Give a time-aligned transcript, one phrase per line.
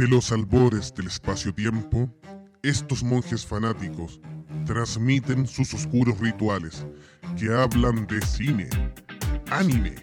[0.00, 2.10] De los albores del espacio-tiempo,
[2.62, 4.18] estos monjes fanáticos
[4.64, 6.86] transmiten sus oscuros rituales
[7.38, 8.70] que hablan de cine,
[9.50, 9.94] anime,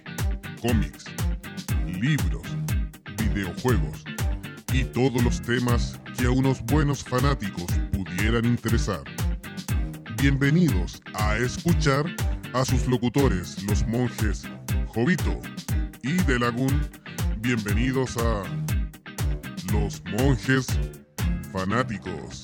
[0.61, 1.05] cómics,
[1.99, 2.43] libros,
[3.18, 4.04] videojuegos
[4.71, 9.02] y todos los temas que a unos buenos fanáticos pudieran interesar.
[10.21, 12.05] Bienvenidos a escuchar
[12.54, 14.43] a sus locutores, los monjes
[14.89, 15.39] Jovito
[16.04, 16.88] y De Lagún.
[17.39, 18.43] Bienvenidos a
[19.71, 20.67] los monjes
[21.52, 22.44] fanáticos.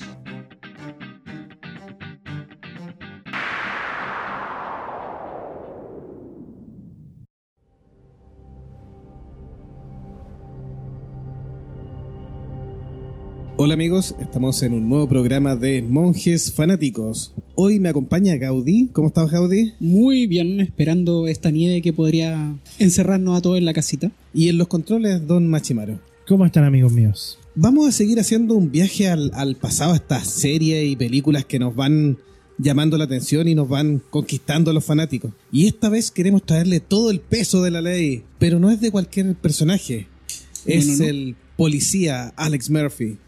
[13.56, 17.32] Hola amigos, estamos en un nuevo programa de Monjes Fanáticos.
[17.54, 18.90] Hoy me acompaña Gaudí.
[18.92, 19.72] ¿Cómo estás Gaudí?
[19.80, 24.10] Muy bien, esperando esta nieve que podría encerrarnos a todos en la casita.
[24.34, 26.13] Y en los controles, Don Machimaro.
[26.26, 27.38] ¿Cómo están amigos míos?
[27.54, 31.58] Vamos a seguir haciendo un viaje al, al pasado, a estas series y películas que
[31.58, 32.16] nos van
[32.56, 35.32] llamando la atención y nos van conquistando a los fanáticos.
[35.52, 38.90] Y esta vez queremos traerle todo el peso de la ley, pero no es de
[38.90, 40.06] cualquier personaje.
[40.64, 41.04] Es No, no, no.
[41.10, 43.18] el policía Alex Murphy.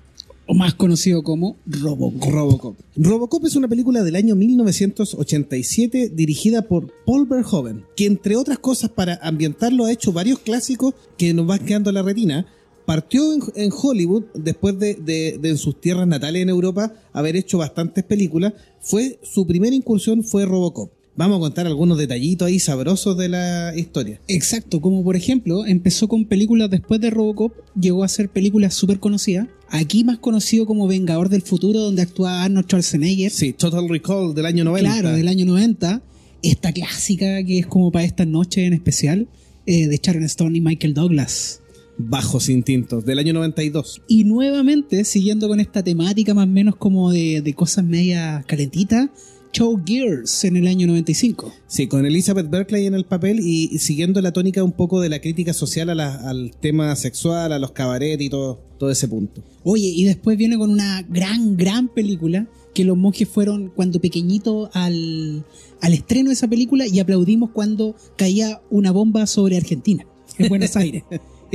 [0.48, 2.30] O más conocido como Robocop.
[2.30, 2.76] Robocop.
[2.94, 8.90] Robocop es una película del año 1987 dirigida por Paul Verhoeven, que entre otras cosas
[8.90, 12.46] para ambientarlo ha hecho varios clásicos que nos van quedando en la retina.
[12.86, 17.36] Partió en, en Hollywood después de, de- de en sus tierras natales en Europa haber
[17.36, 18.54] hecho bastantes películas.
[18.80, 20.90] Fue su primera incursión fue Robocop.
[21.18, 24.20] Vamos a contar algunos detallitos ahí sabrosos de la historia.
[24.28, 29.00] Exacto, como por ejemplo, empezó con películas después de Robocop, llegó a ser películas súper
[29.00, 29.48] conocidas.
[29.70, 33.30] Aquí más conocido como Vengador del Futuro, donde actúa Arnold Schwarzenegger.
[33.30, 34.90] Sí, Total Recall del año 90.
[34.92, 36.02] Claro, del año 90.
[36.42, 39.26] Esta clásica que es como para esta noche en especial,
[39.64, 41.62] eh, de Sharon Stone y Michael Douglas.
[41.98, 44.02] Bajos Instintos del año 92.
[44.08, 49.08] Y nuevamente, siguiendo con esta temática más o menos como de, de cosas medias calentitas,
[49.52, 51.50] Show Gears en el año 95.
[51.66, 55.08] Sí, con Elizabeth Berkley en el papel y, y siguiendo la tónica un poco de
[55.08, 59.08] la crítica social a la- al tema sexual, a los cabaret y todo, todo ese
[59.08, 59.42] punto.
[59.64, 64.68] Oye, y después viene con una gran, gran película que los monjes fueron cuando pequeñitos
[64.74, 65.46] al,
[65.80, 70.04] al estreno de esa película y aplaudimos cuando caía una bomba sobre Argentina,
[70.36, 71.04] en Buenos Aires.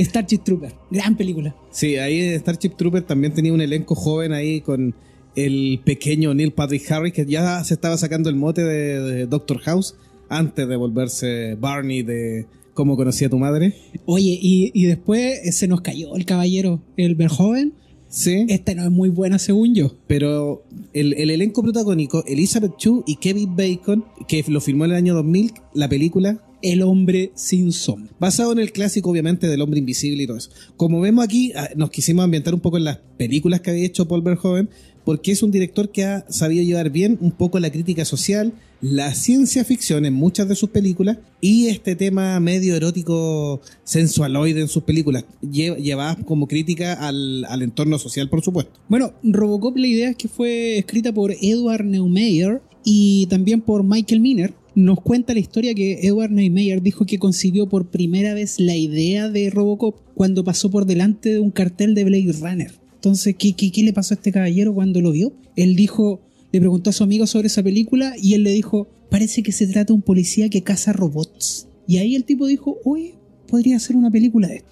[0.04, 1.54] Starship Trooper, gran película.
[1.70, 4.94] Sí, ahí Starship Trooper también tenía un elenco joven ahí con
[5.34, 9.58] el pequeño Neil Patrick Harris que ya se estaba sacando el mote de, de Doctor
[9.60, 9.96] House
[10.28, 13.74] antes de volverse Barney de Cómo conocí a tu madre.
[14.06, 17.74] Oye, y, y después eh, se nos cayó el caballero, el Verhoeven.
[18.08, 18.46] Sí.
[18.48, 19.94] Esta no es muy buena según yo.
[20.06, 20.64] Pero
[20.94, 25.14] el, el elenco protagónico, Elizabeth Chu y Kevin Bacon, que lo filmó en el año
[25.14, 28.12] 2000, la película, El hombre sin sombra.
[28.20, 30.50] basado en el clásico obviamente del hombre invisible y todo eso.
[30.76, 34.06] Como vemos aquí, ah, nos quisimos ambientar un poco en las películas que había hecho
[34.08, 34.68] Paul Verhoeven,
[35.04, 39.12] porque es un director que ha sabido llevar bien un poco la crítica social, la
[39.14, 44.84] ciencia ficción en muchas de sus películas y este tema medio erótico sensualoide en sus
[44.84, 48.72] películas, lle- llevadas como crítica al, al entorno social, por supuesto.
[48.88, 54.20] Bueno, Robocop la idea es que fue escrita por Edward Neumeyer y también por Michael
[54.20, 54.54] Miner.
[54.74, 59.28] Nos cuenta la historia que Edward Neumeyer dijo que concibió por primera vez la idea
[59.28, 62.72] de Robocop cuando pasó por delante de un cartel de Blade Runner.
[62.94, 65.32] Entonces, ¿qué, qué, qué le pasó a este caballero cuando lo vio?
[65.56, 66.20] Él dijo,
[66.52, 69.66] le preguntó a su amigo sobre esa película y él le dijo, parece que se
[69.66, 71.68] trata de un policía que caza robots.
[71.86, 73.14] Y ahí el tipo dijo, oye,
[73.48, 74.71] podría ser una película de esto.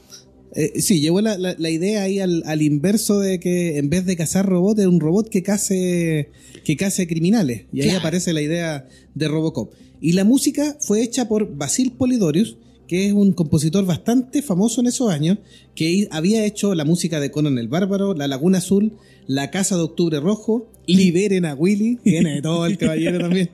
[0.55, 4.05] Eh, sí, llevó la, la- la idea ahí al, al inverso de que en vez
[4.06, 6.31] de cazar robots, es un robot que case,
[6.65, 7.62] que case criminales.
[7.72, 8.00] Y ahí Claro.
[8.00, 9.72] aparece la idea de Robocop.
[10.00, 12.56] Y la música fue hecha por Basil Polidorius,
[12.90, 15.38] que es un compositor bastante famoso en esos años,
[15.76, 18.94] que había hecho la música de Conan el Bárbaro, La Laguna Azul,
[19.28, 23.50] La Casa de Octubre Rojo, Liberen a Willy, tiene de todo el caballero también.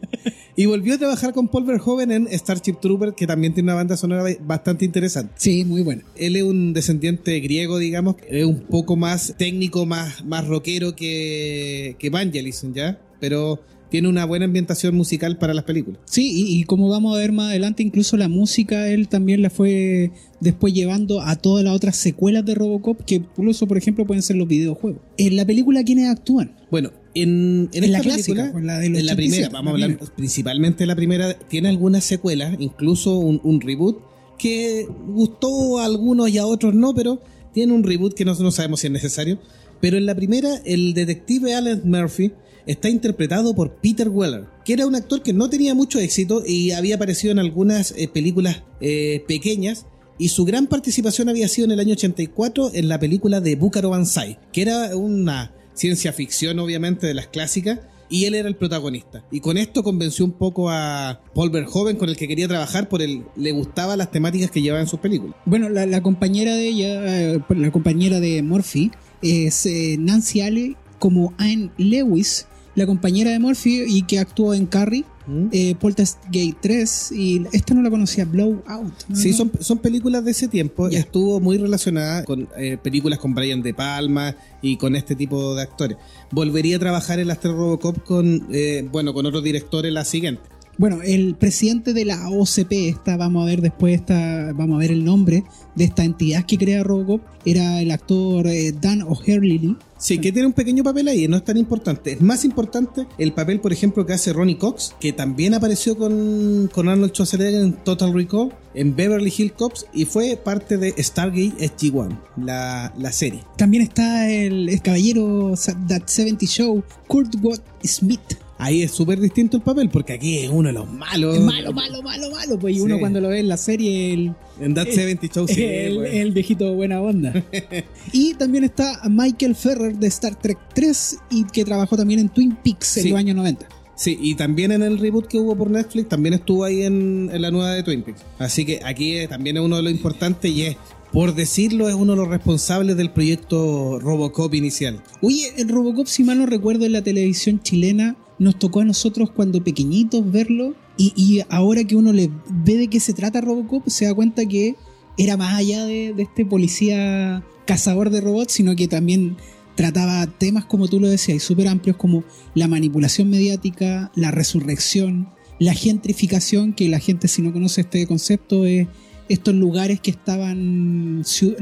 [0.56, 3.98] Y volvió a trabajar con Paul Verhoeven en Starship Trooper, que también tiene una banda
[3.98, 6.00] sonora bastante interesante Sí, muy bueno.
[6.16, 11.96] él es un descendiente griego, digamos, es un poco más técnico, más, más rockero que,
[11.98, 12.98] que Vangelis, ¿ya?
[13.20, 13.60] Pero
[13.90, 16.00] tiene una buena ambientación musical para las películas.
[16.04, 19.50] Sí, y, y como vamos a ver más adelante, incluso la música él también la
[19.50, 20.10] fue
[20.40, 24.36] después llevando a todas las otras secuelas de Robocop, que incluso, por ejemplo, pueden ser
[24.36, 25.00] los videojuegos.
[25.16, 26.56] En la película, ¿quiénes actúan?
[26.70, 29.84] Bueno, en, en En esta la clásica, pues, en la 87, primera, vamos a la
[29.86, 33.98] hablar principalmente de la primera, tiene algunas secuelas, incluso un, un reboot
[34.38, 37.22] que gustó a algunos y a otros no, pero
[37.52, 39.38] tiene un reboot que no, no sabemos si es necesario.
[39.80, 42.32] Pero en la primera, el detective Alan Murphy
[42.66, 46.72] está interpretado por Peter Weller, que era un actor que no tenía mucho éxito y
[46.72, 49.86] había aparecido en algunas eh, películas eh, pequeñas,
[50.18, 53.90] Y su gran participación había sido en el año 84 en la película de Búcaro
[53.90, 59.26] Banzai, que era una ciencia ficción, obviamente, de las clásicas, y él era el protagonista.
[59.30, 63.02] Y con esto convenció un poco a Paul Verhoeven, con el que quería trabajar, por
[63.02, 65.36] él le gustaban las temáticas que llevaba en sus películas.
[65.44, 68.90] Bueno, la, compañera de ella, eh, la compañera de Murphy,
[69.20, 69.68] es
[69.98, 72.46] Nancy Ale como Anne Lewis,
[72.76, 75.46] la compañera de Murphy y que actuó en Carrie, ¿Mm?
[75.50, 78.92] eh, Poltergeist 3 y esta no la conocía, Blowout.
[79.08, 79.16] ¿no?
[79.16, 80.88] Sí, son, son películas de ese tiempo.
[80.88, 81.00] Ya.
[81.00, 85.62] Estuvo muy relacionada con eh, películas con Brian De Palma y con este tipo de
[85.62, 85.96] actores.
[86.30, 90.42] Volvería a trabajar en las tres Robocop con, eh, bueno, con otros directores la siguiente.
[90.78, 94.90] Bueno, el presidente de la OCP, esta, vamos a ver después, esta, vamos a ver
[94.90, 95.44] el nombre
[95.74, 99.76] de esta entidad que crea Robocop, era el actor eh, Dan O'Herlihy.
[99.96, 102.12] Sí, que tiene un pequeño papel ahí, no es tan importante.
[102.12, 106.68] Es más importante el papel, por ejemplo, que hace Ronnie Cox, que también apareció con,
[106.74, 111.56] con Arnold Schwarzenegger en Total Recall, en Beverly Hills Cops, y fue parte de Stargate
[111.56, 113.42] SG-1, la, la serie.
[113.56, 115.54] También está el, el caballero
[115.88, 118.45] That 70 Show, Kurt Watt Smith.
[118.58, 121.36] Ahí es súper distinto el papel, porque aquí es uno de los malos.
[121.36, 122.58] Es malo, malo, malo, malo.
[122.58, 122.82] Pues y Sí.
[122.84, 125.94] uno cuando lo ve en la serie, el, En That Eh, 70 Show, sí, el,
[125.96, 126.18] güey.
[126.18, 127.34] el viejito buena onda.
[128.12, 132.56] y también está Michael Ferrer de Star Trek 3 y que trabajó también en Twin
[132.64, 133.68] Peaks en los años 90.
[133.94, 137.42] Sí, y también en el reboot que hubo por Netflix, también estuvo ahí en, en
[137.42, 138.22] la nueva de Twin Peaks.
[138.38, 140.76] Así que aquí eh, también es uno de los importantes y es,
[141.12, 145.02] por decirlo, es uno de los responsables del proyecto Robocop inicial.
[145.22, 149.30] Oye, el Robocop, si mal no recuerdo, en la televisión chilena nos tocó a nosotros
[149.30, 152.30] cuando pequeñitos verlo y, y ahora que uno le
[152.64, 154.76] ve de qué se trata Robocop, se da cuenta que
[155.18, 159.36] era más allá de, este policía cazador de robots, sino que también
[159.74, 162.24] trataba temas, como tú lo decías, súper amplios como
[162.54, 165.28] la manipulación mediática, la resurrección,
[165.58, 168.88] la gentrificación, que la gente si no conoce este concepto es
[169.28, 171.56] estos lugares que estaban, ciu-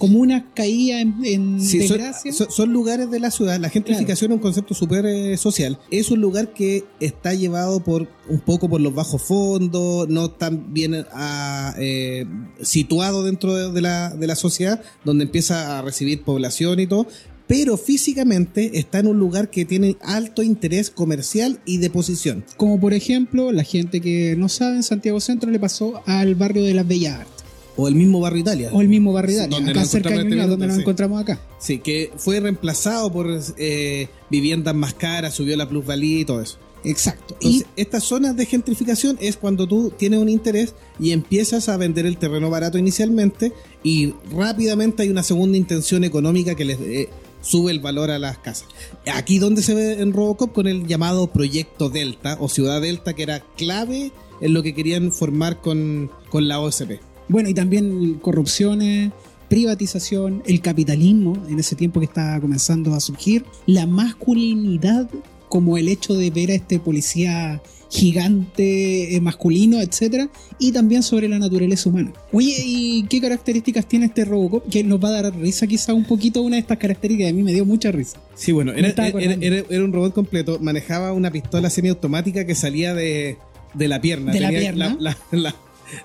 [0.00, 2.32] lugares comunas caían en, en Sí, desgracia.
[2.32, 3.60] son- son lugares de la ciudad.
[3.60, 5.78] La gentrificación es un concepto súper eh, social.
[5.90, 10.72] Es un lugar que está llevado por un poco por los bajos fondos, no tan
[10.72, 12.24] bien ah, eh,
[12.62, 17.06] situado dentro de, de la, de la sociedad, donde empieza a recibir población y todo.
[17.46, 22.44] Pero físicamente está en un lugar que tiene alto interés comercial y de posición.
[22.56, 26.62] Como por ejemplo, la gente que no sabe, en Santiago Centro le pasó al barrio
[26.62, 27.39] de las Bellas Artes.
[27.76, 28.70] O el mismo barrio Italia.
[28.72, 30.82] O el mismo barrio Italia, donde acá nos cerca de Ñuñoa, este donde nos sí.
[30.82, 31.40] encontramos acá.
[31.58, 33.26] Sí, que fue reemplazado por
[33.56, 36.58] eh, viviendas más caras, subió la plusvalía y todo eso.
[36.84, 37.34] Exacto.
[37.40, 42.06] Entonces, estas zonas de gentrificación es cuando tú tienes un interés y empiezas a vender
[42.06, 43.52] el terreno barato inicialmente
[43.82, 47.08] y rápidamente hay una segunda intención económica que les eh,
[47.42, 48.68] sube el valor a las casas.
[49.12, 53.22] Aquí donde se ve en Robocop con el llamado Proyecto Delta o Ciudad Delta que
[53.22, 57.09] era clave en lo que querían formar con, con la OSP.
[57.30, 59.10] Bueno, y también corrupciones,
[59.48, 65.08] privatización, el capitalismo, en ese tiempo que estaba comenzando a surgir, la masculinidad,
[65.48, 67.60] como el hecho de ver a este policía
[67.90, 70.28] gigante eh, masculino, etcétera,
[70.58, 72.12] y también sobre la naturaleza humana.
[72.32, 74.68] Oye, ¿y qué características tiene este Robocop?
[74.68, 77.42] Que nos va a dar risa quizá un poquito una de estas características, a mí
[77.42, 78.18] me dio mucha risa.
[78.36, 82.94] Sí, bueno, era, era- era- era un robot completo, manejaba una pistola semiautomática que salía
[82.94, 83.36] de,
[83.74, 84.32] de la pierna.
[84.32, 84.96] De la Tenía pierna.
[85.00, 85.54] La, la- la-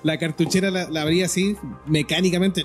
[0.02, 1.56] la cartuchera la, la abría así,
[1.86, 2.64] mecánicamente,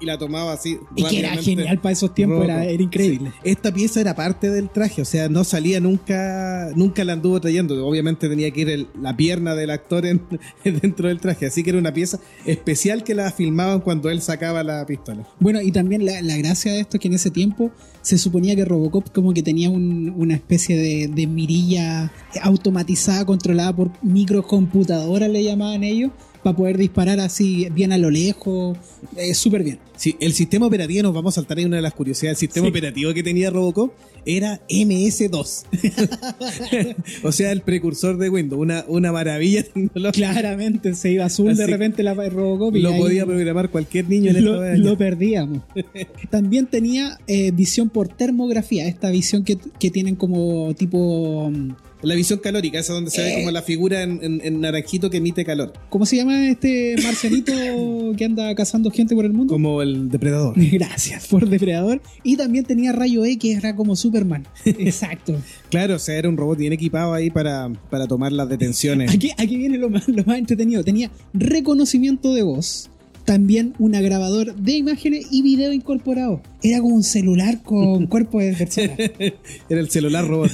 [0.00, 0.78] y la tomaba así.
[0.96, 3.32] Y que era genial para esos tiempos, era, era increíble.
[3.44, 7.86] Esta pieza era parte del traje, o sea, no salía nunca, nunca la anduvo trayendo.
[7.86, 10.22] Obviamente tenía que ir el- la pierna del actor en-
[10.64, 14.62] dentro del traje, así que era una pieza especial que la filmaban cuando él sacaba
[14.62, 15.26] la pistola.
[15.38, 17.70] Bueno, y también la, la gracia de esto es que en ese tiempo
[18.02, 22.10] se suponía que Robocop como que tenía un- una especie de, de mirilla
[22.42, 26.10] automatizada, controlada por microcomputadora, le llamaban ellos,
[26.42, 28.78] para poder disparar así bien a lo lejos,
[29.16, 29.78] eh, súper bien.
[29.96, 32.66] Sí, el sistema operativo, nos vamos a saltar ahí una de las curiosidades, el sistema
[32.66, 32.70] Sí.
[32.70, 33.92] operativo que tenía Robocop
[34.24, 35.64] era MS2.
[37.22, 40.32] o sea, el precursor de Windows, una, una maravilla tecnológica.
[40.32, 44.30] Claramente se iba azul de Así repente la Robocop y Lo podía programar cualquier niño
[44.30, 45.62] en lo, lo perdíamos.
[46.30, 51.52] También tenía eh, visión por termografía, esta visión que, que tienen como tipo...
[52.02, 53.34] La visión calórica, esa donde se ve Eh.
[53.38, 57.52] como la figura en, en- en naranjito que emite calor, ¿Cómo se llama este marcianito
[58.16, 59.52] que anda cazando gente por el mundo?
[59.52, 60.54] como el depredador.
[60.72, 62.00] Gracias por depredador.
[62.22, 64.46] Y también tenía rayo X, era como Superman.
[64.64, 65.36] Exacto.
[65.70, 69.12] Claro, o sea, era un robot bien equipado ahí para, para tomar las detenciones.
[69.12, 70.82] Aquí, aquí viene lo más, lo más entretenido.
[70.82, 72.88] Tenía reconocimiento de voz.
[73.30, 76.42] También una grabador de imágenes y video incorporado.
[76.64, 78.92] Era como un celular con cuerpo de persona.
[78.96, 80.50] Era el celular robot.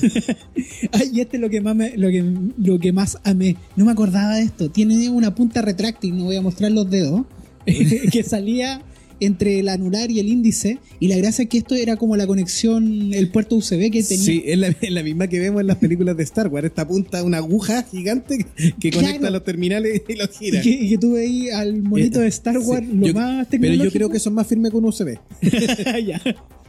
[0.93, 2.23] Ay, y este es lo que más me- lo que,
[2.59, 3.57] lo que más amé.
[3.77, 4.69] No me acordaba de esto.
[4.71, 7.23] Tiene una punta retráctil, no voy a mostrar los dedos.
[7.65, 8.83] que salía
[9.21, 10.79] entre el anular y el índice.
[11.01, 14.25] Y la gracia es que esto era como la conexión, el puerto USB que tenía.
[14.25, 16.67] Sí, es la, es la misma que vemos en las películas de Star Wars.
[16.67, 18.45] Esta punta una aguja gigante
[18.81, 19.07] que, Claro.
[19.07, 20.61] conecta los terminales y los gira.
[20.61, 23.47] Y que, y que tú veis al monito de Star Wars Sí, lo yo- más
[23.49, 23.85] Pero tecnológico.
[23.85, 25.19] yo creo que son más firmes con USB.
[26.07, 26.21] Ya.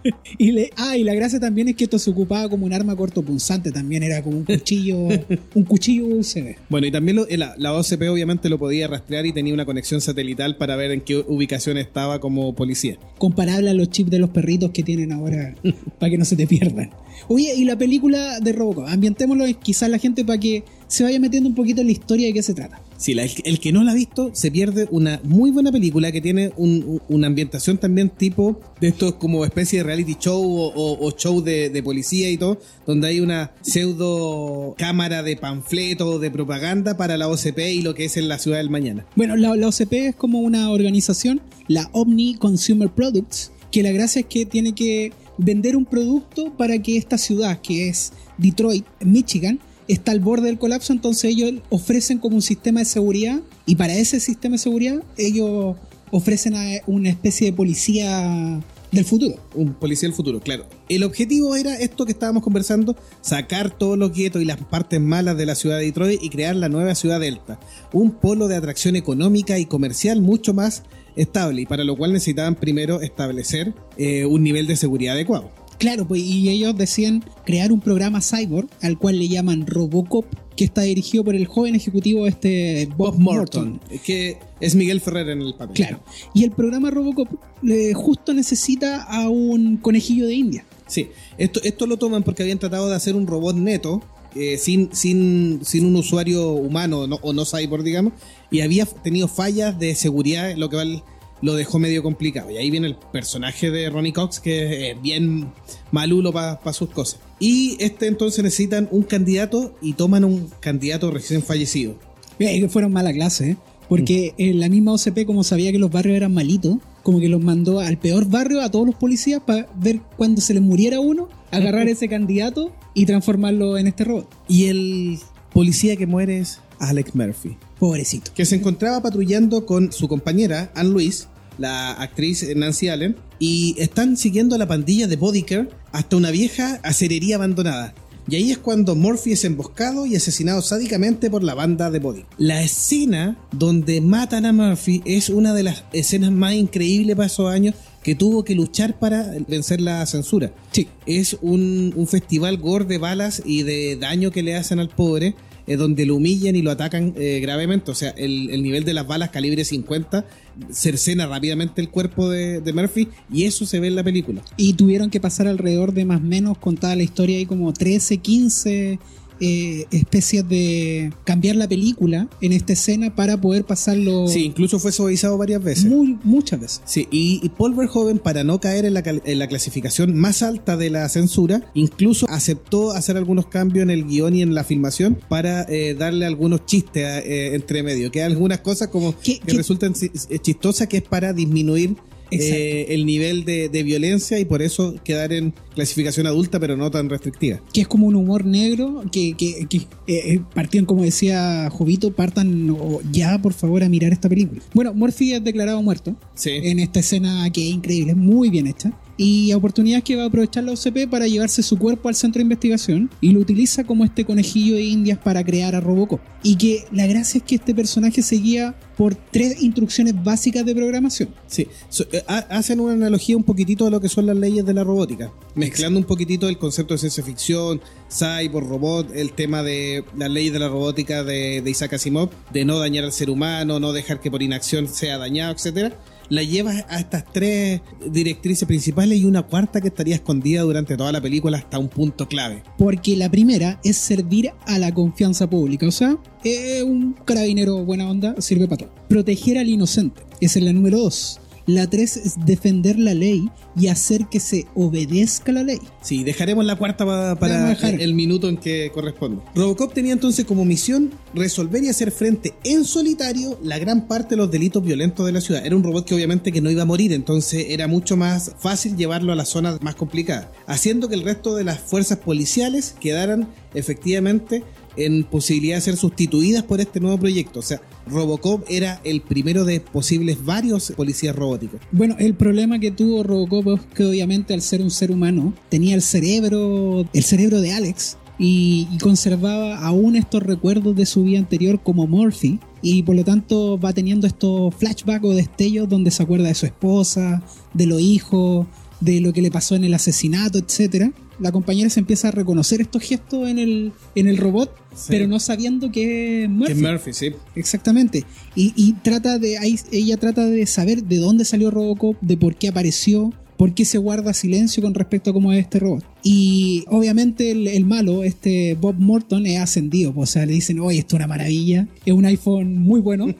[0.38, 2.96] Y le, ah, y la gracia también es que esto se ocupaba como un arma
[2.96, 4.98] cortopunzante, también era como un cuchillo,
[5.56, 6.56] un cuchillo USB.
[6.70, 10.00] Bueno, y también lo- la, la OCP obviamente lo podía rastrear y tenía una conexión
[10.02, 12.98] satelital para ver en qué ubicación estaba como policía.
[13.18, 15.56] Comparable a los chips de los perritos que tienen ahora,
[16.00, 16.90] para que no se te pierdan.
[17.28, 21.50] Oye, y la película de Robocop, ambientémoslo quizás la gente para que se vaya metiendo
[21.50, 22.80] un poquito en la historia de qué se trata.
[22.98, 26.20] Si la- el que no la ha visto se pierde una muy buena película que
[26.20, 31.12] tiene un- un- una ambientación también tipo de estos como especie de reality show o,
[31.16, 37.18] show de, policía y todo, donde hay una pseudo cámara de panfleto de propaganda para
[37.18, 39.06] la OCP y lo que es en la ciudad del mañana.
[39.16, 44.22] Bueno, la, la OCP es como una organización, la Omni Consumer Products, que la gracia
[44.22, 49.60] es que tiene que vender un producto para que esta ciudad, que es Detroit, Michigan,
[49.88, 53.96] está al borde del colapso, entonces ellos ofrecen como un sistema de seguridad y para
[53.96, 55.76] ese sistema de seguridad ellos
[56.12, 56.56] ofrecen
[56.88, 59.36] una especie de policía del futuro.
[59.54, 60.66] Un policía del futuro, claro.
[60.90, 65.38] El objetivo era esto que estábamos conversando, sacar todos los guetos y las partes malas
[65.38, 67.60] de la ciudad de Detroit y crear la nueva ciudad Delta.
[67.92, 70.84] Un polo de atracción económica y comercial mucho más
[71.16, 75.52] estable y para lo cual necesitaban primero establecer eh, un nivel de seguridad adecuado.
[75.78, 80.66] Claro, pues y ellos decían crear un programa cyborg al cual le llaman Robocop, que
[80.66, 83.80] está dirigido por el joven ejecutivo este Bob, Morton.
[84.04, 85.76] que es Miguel Ferrer en el papel.
[85.76, 86.00] Claro.
[86.34, 87.28] Y el programa Robocop
[87.68, 90.66] eh, justo necesita a un conejillo de India.
[90.88, 94.02] Sí, esto, esto lo toman porque habían tratado de hacer un robot neto,
[94.36, 98.14] eh, sin, sin, sin un usuario humano no- o no cyborg, digamos,
[98.50, 101.04] y había tenido fallas de seguridad, lo que val-
[101.42, 102.52] lo dejó medio complicado.
[102.52, 105.52] Y ahí viene el personaje de Ronnie Cox, que es bien
[105.92, 107.20] malulo para sus cosas.
[107.40, 111.96] Y este entonces necesitan un candidato y toman un candidato recién fallecido.
[112.40, 113.58] Eh, que fueron mala clase, ¿eh?
[113.90, 117.42] porque en la misma OCP, como sabía que los barrios eran malitos, como que los
[117.42, 121.30] mandó al peor barrio a todos los policías para ver cuando se les muriera uno,
[121.52, 124.28] agarrar ese candidato y transformarlo en este robot.
[124.48, 125.20] Y el
[125.54, 127.58] policía que muere es Alex Murphy.
[127.80, 128.32] Pobrecito.
[128.34, 131.26] que se encontraba patrullando con su compañera, Anne Louise,
[131.58, 136.80] la actriz Nancy Allen, y están siguiendo a la pandilla de Bodycare hasta una vieja
[136.84, 137.94] acerería abandonada.
[138.30, 142.26] Y ahí es cuando Murphy es emboscado y asesinado sádicamente por la banda de Body.
[142.38, 147.50] La escena donde matan a Murphy es una de las escenas más increíbles para esos
[147.50, 150.52] años que tuvo que luchar para vencer la censura.
[150.74, 150.90] Sí.
[151.06, 155.36] Es un, un festival gore de balas y de daño que le hacen al pobre,
[155.68, 157.92] eh, donde lo humillan y lo atacan eh, gravemente.
[157.92, 160.26] O sea, el, el nivel de las balas calibre 50
[160.72, 164.42] cercena rápidamente el cuerpo de, de Murphy y eso se ve en la película.
[164.56, 168.18] Y tuvieron que pasar alrededor de más o menos, contada la historia, hay como 13,
[168.18, 169.00] 15
[169.40, 174.92] eh, especies de cambiar la película en esta escena para poder pasarlo Sí, incluso fue
[174.92, 175.86] suavizado varias veces.
[175.86, 176.82] muy, muchas veces.
[176.86, 180.78] Sí, y, y Paul Verhoeven, para no caer en la, en la clasificación más alta
[180.78, 185.18] de la censura, incluso aceptó hacer algunos cambios en el guion y en la filmación
[185.30, 189.48] para eh, darle algunos chistes eh, entre medio, que hay algunas cosas como ¿Qué- que
[189.48, 189.94] qué- resultan
[190.30, 191.96] eh, chistosas, que es para disminuir.
[192.32, 196.90] Eh, el nivel de, de violencia y por eso quedar en clasificación adulta, pero no
[196.92, 197.62] tan restrictiva.
[197.74, 202.12] que es como un humor negro, que, que, que, eh, eh, partían, como decía Jovito,
[202.14, 202.76] partan
[203.12, 204.62] ya por favor a mirar esta película.
[204.74, 206.52] Bueno, Murphy es declarado muerto Sí.
[206.52, 208.92] en esta escena que es increíble, es muy bien hecha.
[209.18, 212.44] Y oportunidad que va a aprovechar la OCP para llevarse su cuerpo al centro de
[212.44, 216.20] investigación y lo utiliza como este conejillo de indias para crear a Robocop.
[216.44, 221.30] Y que la gracia es que este personaje seguía por tres instrucciones básicas de programación.
[221.48, 221.68] Sí,
[222.12, 224.84] eh, ha- hacen una analogía un poquitito a lo que son las leyes de la
[224.84, 227.82] robótica, mezclando un poquito el concepto de ciencia ficción,
[228.12, 232.66] cyborg, robot, el tema de las leyes de la robótica de, de Isaac Asimov, de
[232.66, 235.98] no dañar al ser humano, no dejar que por inacción sea dañado, etcétera.
[236.30, 241.12] La llevas a estas tres directrices principales y una cuarta que estaría escondida durante toda
[241.12, 242.64] la película hasta un punto clave.
[242.78, 245.88] Porque la primera es servir a la confianza pública.
[245.88, 248.96] O sea, eh, un carabinero buena onda sirve para todo.
[249.08, 250.22] Proteger al inocente.
[250.42, 251.40] Esa es la número dos.
[251.68, 255.80] La tres es defender la ley y hacer que se obedezca la ley.
[256.02, 258.02] Sí, dejaremos la cuarta pa- para dejar.
[258.02, 259.42] el minuto en que corresponde.
[259.54, 264.38] Robocop tenía entonces como misión resolver y hacer frente en solitario la gran parte de
[264.38, 265.66] los delitos violentos de la ciudad.
[265.66, 268.96] Era un robot que obviamente que no iba a morir, entonces era mucho más fácil
[268.96, 273.50] llevarlo a las zonas más complicadas, haciendo que el resto de las fuerzas policiales quedaran
[273.74, 274.64] efectivamente
[274.98, 277.60] en posibilidad de ser sustituidas por este nuevo proyecto.
[277.60, 281.80] O sea, Robocop era el primero de posibles varios policías robóticos.
[281.92, 285.96] Bueno, el problema que tuvo Robocop es que obviamente al ser un ser humano tenía
[285.96, 291.80] el cerebro, el cerebro de Alex y, conservaba aún estos recuerdos de su vida anterior
[291.82, 296.48] como Murphy y por lo tanto va teniendo estos flashbacks o destellos donde se acuerda
[296.48, 298.68] de su esposa, de los hijos,
[299.00, 301.12] de lo que le pasó en el asesinato, etcétera.
[301.40, 305.06] La compañera se empieza a reconocer estos gestos en el, en el robot, Sí.
[305.10, 306.74] pero no sabiendo que es Murphy.
[306.74, 307.32] Que Murphy, sí.
[307.56, 308.24] Exactamente.
[308.56, 309.60] Y, y trata de.
[309.60, 313.86] ahí ella trata de saber de dónde salió Robocop, de por qué apareció, por qué
[313.86, 316.04] se guarda silencio con respecto a cómo es este robot.
[316.24, 320.14] Y obviamente el, el malo, este Bob Morton, es ascendido.
[320.14, 321.88] pues, O sea, le dicen, oye, esto es una maravilla.
[322.06, 323.28] Es un iPhone muy bueno.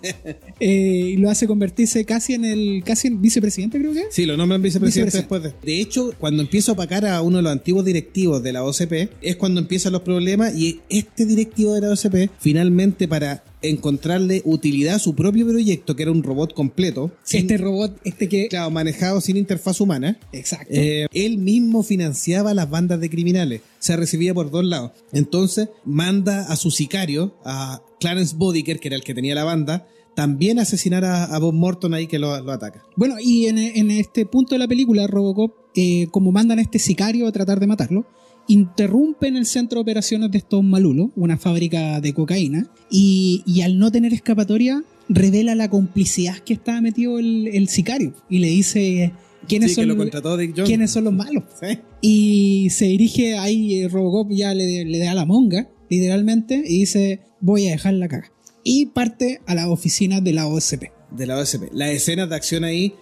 [0.60, 2.82] Eh, y lo hace convertirse casi en el.
[2.84, 4.00] casi en vicepresidente, creo que.
[4.00, 4.08] es.
[4.10, 5.52] Sí, lo nombran vicepresidente Vicepresidente.
[5.52, 5.72] después de.
[5.76, 9.12] De hecho, cuando empiezo a opacar a uno de los antiguos directivos de la OCP,
[9.22, 14.96] es cuando empiezan los problemas y este directivo de la OCP, finalmente para encontrarle utilidad
[14.96, 18.48] a su propio proyecto, que era un robot completo, sin- Este robot, este que.
[18.48, 20.68] claro, manejado sin interfaz humana, Exacto.
[20.72, 23.62] eh, él mismo financiaba las bandas de criminales.
[23.80, 24.92] Se recibía por dos lados.
[25.12, 29.88] Entonces manda a su sicario, a Clarence Bodiker, que era el que tenía la banda,
[30.16, 32.84] también a asesinar a, a Bob Morton ahí que lo, lo ataca.
[32.96, 36.80] Bueno, y en, en este punto de la película, Robocop, eh, como mandan a este
[36.80, 38.06] sicario a tratar de matarlo,
[38.48, 43.78] interrumpen el centro de operaciones de estos malulos, una fábrica de cocaína, y, y al
[43.80, 49.14] no tener escapatoria, revela la complicidad que estaba metido el, el sicario y le dice
[49.48, 50.68] quiénes, Sí, son, lo los- contrató Dick Jones.
[50.68, 51.44] quiénes son los malos.
[51.62, 51.78] Sí.
[52.02, 57.22] Y se dirige ahí, eh, Robocop ya le, le da la monga, literalmente, y dice,
[57.40, 58.32] voy a dejar la caga.
[58.64, 60.92] Y parte a la oficina de la OSP.
[61.12, 61.70] de la OSP.
[61.72, 62.94] Las escenas de acción ahí.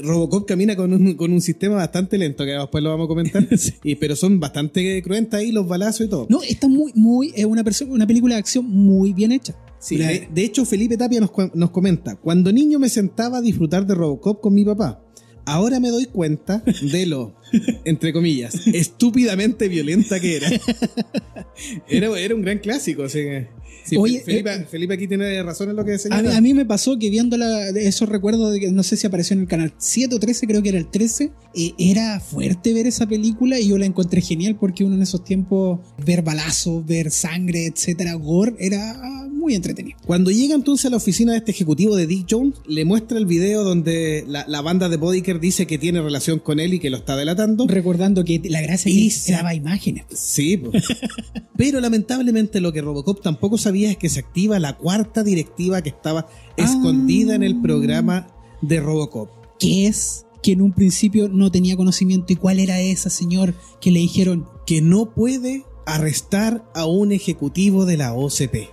[0.00, 3.46] Robocop camina con un, con un sistema bastante lento, que después lo vamos a comentar.
[3.58, 3.74] Sí.
[3.84, 6.26] y, pero son bastante cruentas ahí los balazos y todo.
[6.28, 9.54] No, está muy, muy, es una, una película de acción muy bien hecha.
[9.78, 13.42] Sí, La- de, de hecho, Felipe Tapia nos, nos comenta: Cuando niño me sentaba a
[13.42, 15.02] disfrutar de Robocop con mi papá.
[15.44, 16.62] Ahora me doy cuenta
[16.92, 17.34] de lo,
[17.84, 20.48] entre comillas, estúpidamente violenta que era.
[21.88, 23.02] Era, era un gran clásico.
[23.04, 23.48] así que-
[23.84, 26.30] sí, Oye, Felipe, eh, Felipe aquí tiene razón en lo que a, señala.
[26.30, 29.06] mí- a mí me pasó que viendo la- esos recuerdos de que no sé si
[29.06, 32.72] apareció en el canal 7 o 13, creo que era el 13, eh, era fuerte
[32.74, 36.84] ver esa película y yo la encontré genial porque uno en esos tiempos ver balazos,
[36.86, 39.98] ver sangre, etcétera, gore, era muy entretenido.
[40.06, 43.26] Cuando llega entonces a la oficina de este ejecutivo de Dick Jones, le muestra el
[43.26, 46.90] video donde la, la banda de Bodiker dice que tiene relación con él y que
[46.90, 47.66] lo está delatando.
[47.66, 50.04] Recordando que la gracia Y es que se- daba imágenes.
[50.14, 50.84] Sí, pues.
[51.56, 56.26] pero lamentablemente lo que Robocop tampoco es que se activa la cuarta directiva que estaba
[56.56, 58.26] escondida en el programa
[58.60, 59.28] de Robocop.
[59.58, 63.90] que es que en un principio no tenía conocimiento y cuál era esa señor que
[63.90, 68.70] le dijeron Que no puede arrestar a un ejecutivo de la OCP.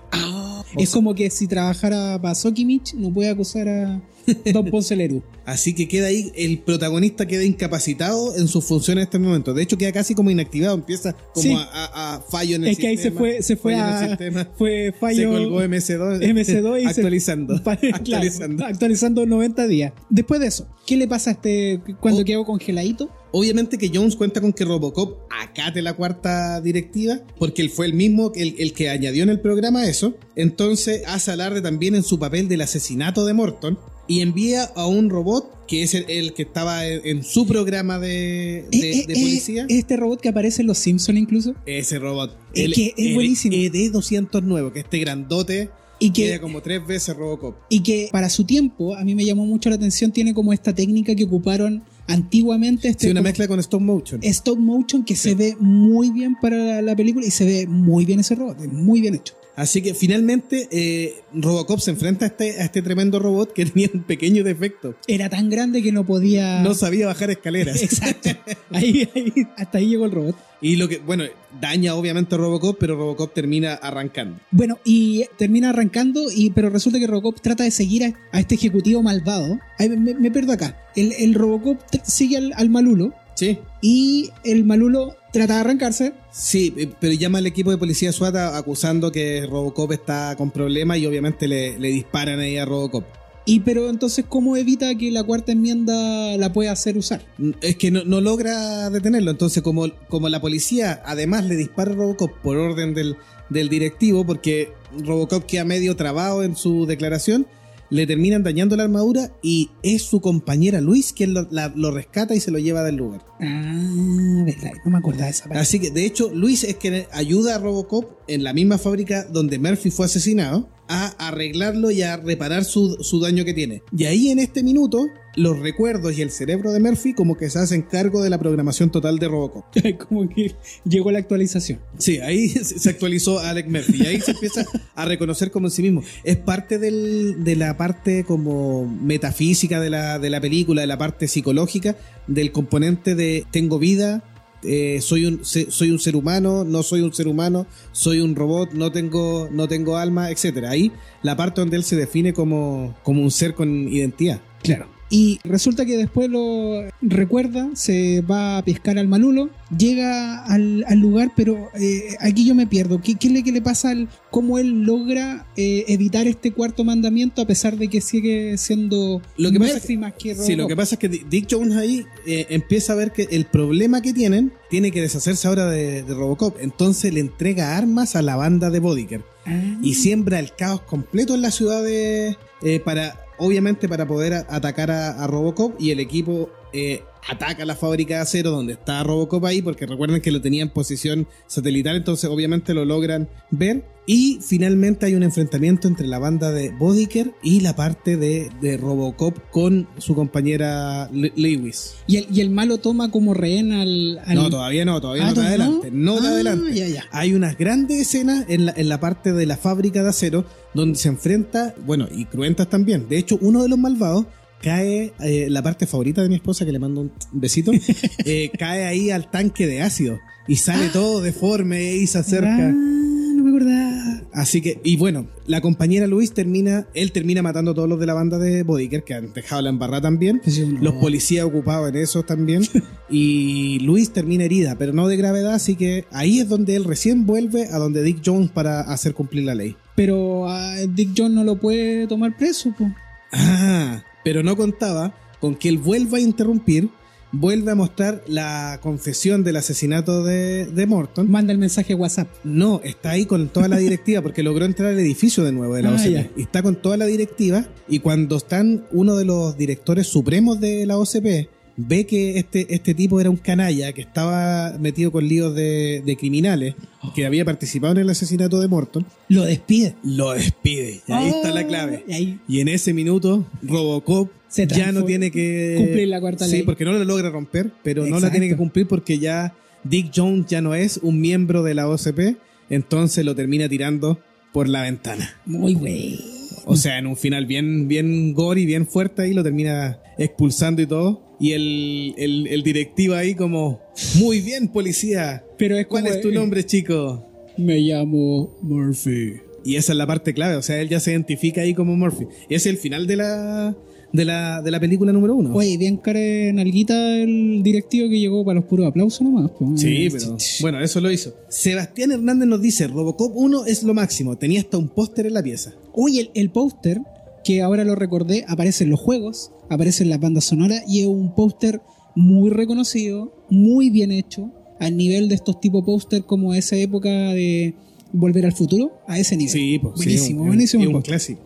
[0.77, 4.01] es como que si trabajara para Sokimich no puede acusar a
[4.53, 5.21] Don Ponce Lerú.
[5.45, 9.53] Así que queda ahí, el protagonista queda incapacitado en sus funciones en este momento.
[9.53, 11.53] De hecho, queda casi como inactivado, empieza como Sí.
[11.53, 13.79] a, a- a fallo en el Es que ahí se sistema, fue, se fue el
[13.79, 14.47] a sistema.
[14.57, 18.65] fue fallo Se colgó MS2, MC2 y se- actualizando, claro, actualizando.
[18.65, 19.93] actualizando 90 días.
[20.09, 22.25] Después de eso, ¿qué le pasa a este cuando Oh.
[22.25, 23.09] quedó congeladito?
[23.31, 27.93] Obviamente que Jones cuenta con que Robocop acate la cuarta directiva, porque él fue el
[27.93, 30.15] mismo, el, el que añadió en el programa eso.
[30.35, 33.77] Entonces hace alarde también en su papel del asesinato de Morton
[34.09, 37.99] y envía a un robot que es el, el que estaba en, en su programa
[37.99, 39.65] de, de- Eh, eh, eh, policía.
[39.69, 41.53] este robot que aparece en Los Simpsons incluso.
[41.65, 42.35] Ese robot.
[42.53, 43.55] Es que es buenísimo.
[43.55, 45.69] ED209, que este grandote
[45.99, 47.55] Y que- queda como tres veces Robocop.
[47.69, 50.73] Y que para su tiempo, a mí me llamó mucho la atención, tiene como esta
[50.73, 52.87] técnica que ocuparon antiguamente.
[52.89, 54.19] Este Sí, una mezcla con stop motion.
[54.23, 58.19] Stop motion que se ve muy bien para la película y se ve muy bien
[58.21, 59.35] ese robot, es muy bien hecho.
[59.55, 63.89] Así que finalmente eh, Robocop se enfrenta a este, a este tremendo robot que tenía
[63.93, 64.95] un pequeño defecto.
[65.07, 66.61] Era tan grande que no podía...
[66.61, 67.81] No sabía bajar escaleras.
[67.81, 68.29] Exacto.
[68.71, 70.35] Ahí, ahí- hasta ahí llegó el robot.
[70.61, 71.23] Y lo que, bueno,
[71.59, 74.39] daña obviamente a Robocop, pero Robocop termina arrancando.
[74.51, 78.55] Bueno, y termina arrancando, y, pero resulta que Robocop trata de seguir a, a este
[78.55, 79.57] ejecutivo malvado.
[79.77, 80.77] Ay, me, me pierdo acá.
[80.95, 83.57] El, el Robocop sigue al, al Malulo Sí.
[83.81, 86.13] y el Malulo trata de arrancarse.
[86.31, 90.97] Sí, eh, pero llama al equipo de policía SWAT acusando que Robocop está con problemas
[90.97, 93.03] y obviamente le, le disparan ahí a Robocop.
[93.45, 97.25] Y pero entonces, ¿cómo evita que la cuarta enmienda la pueda hacer usar?
[97.61, 99.31] Es que no, no logra detenerlo.
[99.31, 103.17] Entonces, como, como la policía además le dispara a Robocop por orden del,
[103.49, 107.47] del directivo, porque Robocop queda medio trabado en su declaración,
[107.91, 112.35] le terminan dañando la armadura y es su compañera Luis quien lo, la- lo rescata
[112.35, 113.25] y se lo lleva del lugar.
[113.39, 115.59] Ah, verdad, no me acordaba de esa parte.
[115.59, 119.57] Así que, de hecho, Luis es quien ayuda a Robocop en la misma fábrica donde
[119.59, 123.83] Murphy fue asesinado a arreglarlo y a reparar su, su daño que tiene.
[123.95, 127.59] Y ahí en este minuto, los recuerdos y el cerebro de Murphy como que se
[127.59, 129.65] hacen cargo de la programación total de Robocop.
[130.09, 131.79] Como que llegó la actualización.
[131.97, 135.83] Sí, ahí se actualizó Alec Murphy y ahí se empieza a reconocer como en sí
[135.83, 136.01] mismo.
[136.23, 140.97] Es parte del- de la parte como metafísica de la, de la película, de la
[140.97, 141.95] parte psicológica,
[142.27, 144.23] del componente de tengo vida,
[144.63, 148.73] eh, soy, un, soy un ser humano, no soy un ser humano, soy un robot,
[148.73, 150.71] no tengo, no tengo alma, etcétera.
[150.71, 150.91] Ahí
[151.23, 154.41] la parte donde él se define como, como un ser con identidad.
[154.61, 154.98] Claro.
[155.11, 160.99] Y resulta que después lo recuerda, se va a pescar al malulo, llega al, al
[160.99, 163.01] lugar, pero eh, aquí yo me pierdo.
[163.01, 167.41] ¿Qué, qué, le, qué le pasa al cómo él logra eh, evitar este cuarto mandamiento
[167.41, 170.93] a pesar de que sigue siendo Lo que pasa más que Sí, lo que pasa
[170.95, 174.51] es que Di- Dick Jones ahí eh, empieza a ver que el problema que tienen
[174.69, 176.57] tiene que deshacerse ahora de, de Robocop.
[176.61, 179.79] Entonces le entrega armas a la banda de Bodiker Ah.
[179.81, 184.91] y siembra el caos completo en la ciudad de, eh, para, obviamente, para poder atacar
[184.91, 189.45] a, a Robocop y el equipo eh, ataca la fábrica de acero donde está Robocop
[189.45, 193.85] ahí, porque recuerden que lo tenía en posición satelital, entonces obviamente lo logran ver.
[194.11, 198.75] Y finalmente hay un enfrentamiento entre la banda de Bodiker y la parte de, de
[198.75, 201.93] Robocop con su compañera Le- Lewis.
[202.07, 204.19] Y el, y el malo toma como rehén al.
[204.25, 205.89] al- No, todavía no, todavía Ah, no ¿todavía adelante.
[205.91, 206.73] No, te Ah, adelante.
[206.75, 207.03] ya, ya.
[207.11, 210.97] Hay unas grandes escenas en la, en la parte de la fábrica de acero donde
[210.97, 213.07] se enfrenta, bueno, y cruentas también.
[213.09, 214.25] De hecho, uno de los malvados
[214.61, 217.71] cae, eh, la parte favorita de mi esposa, que le mando un besito,
[218.25, 222.57] eh, cae ahí al tanque de ácido y sale todo deforme y se Ah, acerca.
[222.71, 224.21] no me acordaba.
[224.33, 228.05] Así que, y bueno, la compañera Luis termina, él termina matando a todos los de
[228.05, 230.39] la banda de Bodiker, que han dejado la embarrada también.
[230.43, 232.61] Pues sí, Los policías ocupados en eso también.
[233.09, 237.25] y Luis termina herida, pero no de gravedad, así que ahí es donde él recién
[237.25, 239.75] vuelve a donde Dick Jones para hacer cumplir la ley.
[239.95, 242.85] Pero ah, Dick Jones no lo puede tomar preso, po.
[243.33, 245.11] Ah, pero no contaba
[245.41, 246.89] con que él vuelva a interrumpir,
[247.31, 251.31] vuelve a mostrar la confesión del asesinato de, de Morton.
[251.31, 252.27] Manda el mensaje WhatsApp.
[252.43, 255.81] No, está ahí con toda la directiva porque logró entrar al edificio de nuevo de
[255.81, 256.11] la Ah, OCP.
[256.11, 256.29] ya.
[256.37, 260.85] Y está con toda la directiva y cuando están uno de los directores supremos de
[260.85, 261.49] la OCP
[261.81, 266.15] ve que este, este tipo era un canalla que estaba metido con líos de, de
[266.17, 266.75] criminales,
[267.15, 269.95] que había participado en el asesinato de Morton, Lo despide.
[270.03, 271.01] lo despide.
[271.07, 272.03] Y ahí está la clave.
[272.07, 276.45] Y ahí Y en ese minuto, Robocop Se ya no tiene que cumplir la cuarta
[276.45, 276.63] sí, ley.
[276.63, 280.47] porque no la logra romper, pero no la tiene que cumplir porque ya Dick Jones
[280.47, 282.37] ya no es un miembro de la OCP,
[282.69, 284.19] entonces lo termina tirando
[284.51, 285.37] por la ventana.
[285.45, 286.19] Muy güey.
[286.65, 290.85] O sea, en un final bien, bien gory, bien fuerte ahí, lo termina expulsando y
[290.85, 291.28] todo.
[291.39, 293.79] Y el, el, el directivo ahí como,
[294.15, 295.43] muy bien, policía.
[295.57, 297.25] Pero es ¿Cuál como- es tu nombre, chico?
[297.57, 299.33] Me llamo Murphy.
[299.65, 302.25] Y esa es la parte clave, o sea, él ya se identifica ahí como Murphy.
[302.49, 303.75] Y ese es el final de la,
[304.13, 305.53] de la, de la película número uno.
[305.53, 309.51] Oye, bien care nalguita el directivo que llegó para los puros aplausos nomás.
[309.51, 309.71] po.
[309.75, 311.33] Sí, pero bueno, eso lo hizo.
[311.49, 315.43] Sebastián Hernández nos dice, Robocop 1 es lo máximo, tenía hasta un póster en la
[315.43, 315.73] pieza.
[315.91, 316.99] Oye, el, el póster,
[317.43, 321.07] que ahora lo recordé, aparece en los juegos, aparece en las bandas sonoras y es
[321.07, 321.81] un póster
[322.15, 327.73] muy reconocido, muy bien hecho, al nivel de estos tipos póster como esa época de
[328.11, 329.51] Volver al Futuro, a ese nivel.
[329.53, 330.89] Sí, pues buenísimo, sí, un- buenísimo.
[330.97, 331.41] Un clásico.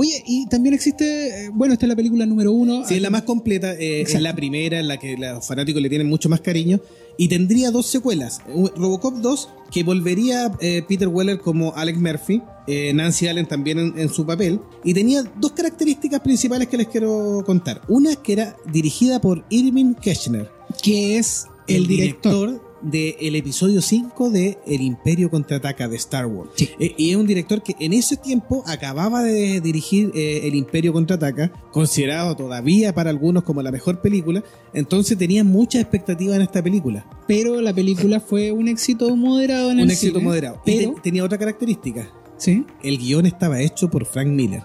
[0.00, 2.84] Oye, y también existe, eh, bueno, esta es la película número uno.
[2.86, 5.88] Sí, es la más completa, eh, es la primera, en la que los fanáticos le
[5.88, 6.80] tienen mucho más cariño.
[7.16, 8.40] Y tendría dos secuelas.
[8.46, 13.98] Robocop 2, que volvería eh, Peter Weller como Alex Murphy, eh, Nancy Allen también en,
[13.98, 14.60] en su papel.
[14.84, 17.82] Y tenía dos características principales que les quiero contar.
[17.88, 20.48] Una que era dirigida por Irving Kirchner,
[20.80, 22.67] que es el, director.
[22.82, 26.50] Del episodio 5 de El Imperio Contraataca de Star Wars.
[26.56, 26.70] Sí.
[26.78, 30.92] Eh, y es un director que en ese tiempo acababa de dirigir eh, El Imperio
[30.92, 36.62] Contraataca, considerado todavía para algunos como la mejor película, entonces tenía mucha expectativa en esta
[36.62, 37.06] película.
[37.26, 40.60] Pero la película fue un éxito moderado en un el éxito cine, moderado.
[40.64, 42.08] Y Pero, te- tenía otra característica.
[42.38, 42.64] ¿Sí?
[42.82, 44.62] El guion estaba hecho por Frank Miller,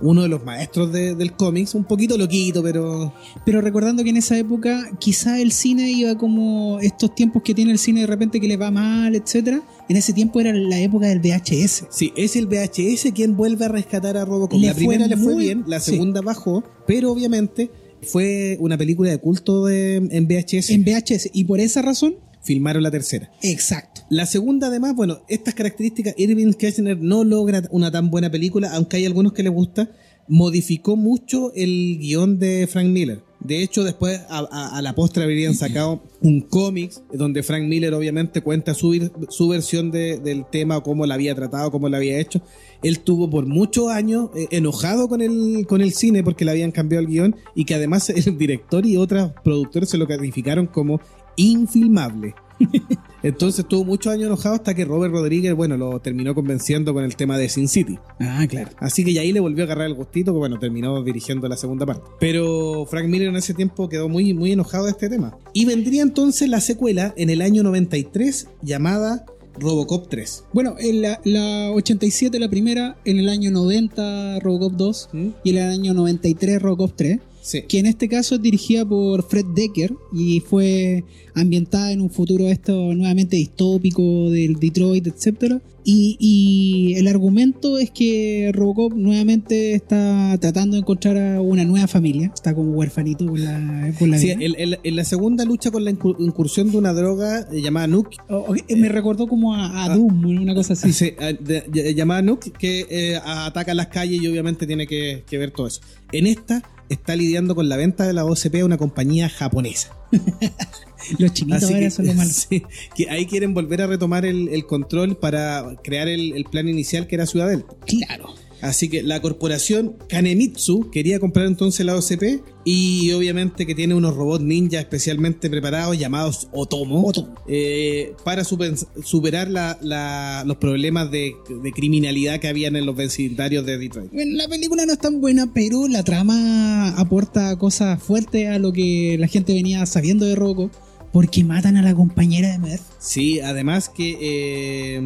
[0.00, 3.12] uno de los maestros de- del cómics, un poquito loquito, pero
[3.44, 7.72] Pero recordando que en esa época quizá el cine iba como estos tiempos que tiene
[7.72, 9.62] el cine de repente que le va mal, etcétera.
[9.88, 11.84] En ese tiempo era la época del VHS.
[11.90, 14.60] Sí, es el VHS quien vuelve a rescatar a Robocop.
[14.60, 15.92] Le la primera le fue muy- bien, la sí.
[15.92, 17.70] segunda bajó, pero obviamente
[18.02, 20.70] fue una película de culto de, en VHS.
[20.74, 21.30] En VHS.
[21.32, 23.30] Y por esa razón, Filmaron la tercera.
[23.42, 24.02] exacto.
[24.08, 28.98] La segunda, además, bueno, estas características, Irving Kirchner no logra una tan buena película, aunque
[28.98, 29.90] hay algunos que les gusta,
[30.28, 33.20] modificó mucho el guion de Frank Miller.
[33.40, 37.94] De hecho, después a, a- a la postre habrían sacado un cómic donde Frank Miller
[37.94, 42.18] obviamente cuenta su, su versión de- del tema, cómo la había tratado, cómo la había
[42.18, 42.40] hecho.
[42.82, 46.72] Él tuvo por muchos años eh, enojado con el, con el cine porque le habían
[46.72, 51.00] cambiado el guion y que además el director y otros productores se lo calificaron como
[51.36, 52.34] infilmable.
[53.22, 57.16] Entonces estuvo muchos años enojado hasta que Robert Rodríguez, bueno, lo terminó convenciendo con el
[57.16, 57.98] tema de Sin City.
[58.20, 58.70] Ah, claro.
[58.78, 61.56] Así que ya ahí le volvió a agarrar el gustito, que bueno, terminó dirigiendo la
[61.56, 62.04] segunda parte.
[62.20, 65.36] Pero Frank Miller en ese tiempo quedó muy, muy enojado de este tema.
[65.52, 69.24] Y vendría entonces la secuela en el año 93 llamada
[69.58, 70.44] Robocop 3.
[70.52, 75.28] Bueno, en la, la 87 la primera, en el año 90 Robocop 2 ¿Mm?
[75.44, 77.62] y en el año 93 Robocop 3, Sí.
[77.68, 81.04] que en este caso es dirigida por Fred Decker y fue
[81.34, 85.60] ambientada en un futuro esto nuevamente distópico del Detroit, etcétera.
[85.88, 91.86] Y, y el argumento es que Robocop nuevamente está tratando de encontrar a una nueva
[91.86, 94.38] familia, está como huerfanito con la, con la Sí, vida.
[94.40, 97.86] el- el- en la segunda lucha con la incur- incursión de una droga eh, llamada
[97.86, 100.92] Nuke, O- o- me recordó como a, a Doom, una cosa así.
[100.92, 105.22] Sí, eh, de- de- llamada Nuke, que eh, ataca las calles y obviamente tiene que,
[105.30, 105.80] que ver todo eso.
[106.10, 109.96] En esta está lidiando con la venta de la OCP a una compañía japonesa.
[111.18, 112.32] Los chinitos Así ahora que, son los malos.
[112.48, 112.62] sí,
[112.94, 117.06] que ahí quieren volver a retomar el, el control para crear el, el plan inicial
[117.06, 117.74] que era Ciudad Delta.
[117.86, 118.34] Claro.
[118.62, 124.14] Así que la corporación Kanemitsu quería comprar entonces la OCP y obviamente que tiene unos
[124.16, 127.12] robots ninja especialmente preparados llamados Otomo,
[127.46, 132.96] eh, para super- superar la- la- los problemas de, de criminalidad que habían en los
[132.96, 134.10] vecindarios de Detroit.
[134.12, 138.72] Bueno, la película no es tan buena, pero la trama aporta cosas fuertes a lo
[138.72, 140.72] que la gente venía sabiendo de Robocop.
[141.16, 142.82] Porque matan a la compañera de Murph.
[142.98, 144.96] Sí, además que eh,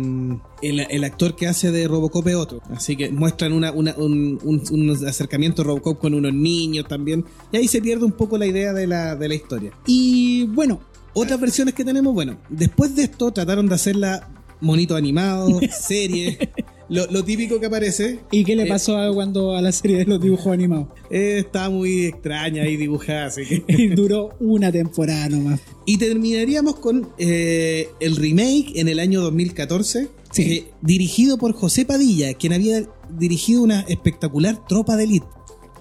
[0.60, 2.60] el, el actor que hace de Robocop es otro.
[2.74, 7.24] Así que muestran una, una- un, un- un acercamiento Robocop con unos niños también.
[7.52, 9.70] Y ahí se pierde un poco la idea de la, de la historia.
[9.86, 10.80] Y bueno,
[11.12, 14.28] Otras versiones que tenemos, bueno, después de esto trataron de hacerla
[14.60, 16.50] monito animado, serie.
[16.90, 19.98] Lo, lo típico que aparece ¿y qué le Eh, pasó a cuando a la serie
[19.98, 20.88] de los dibujos animados?
[21.08, 23.62] eh, está muy extraña y dibujada, así que...
[23.68, 25.60] Y duró una temporada nomás.
[25.86, 30.44] Y terminaríamos con eh, el remake en el año 2014, Sí.
[30.44, 32.82] que- dirigido por José Padilla, quien había
[33.18, 35.26] dirigido una espectacular tropa de elite.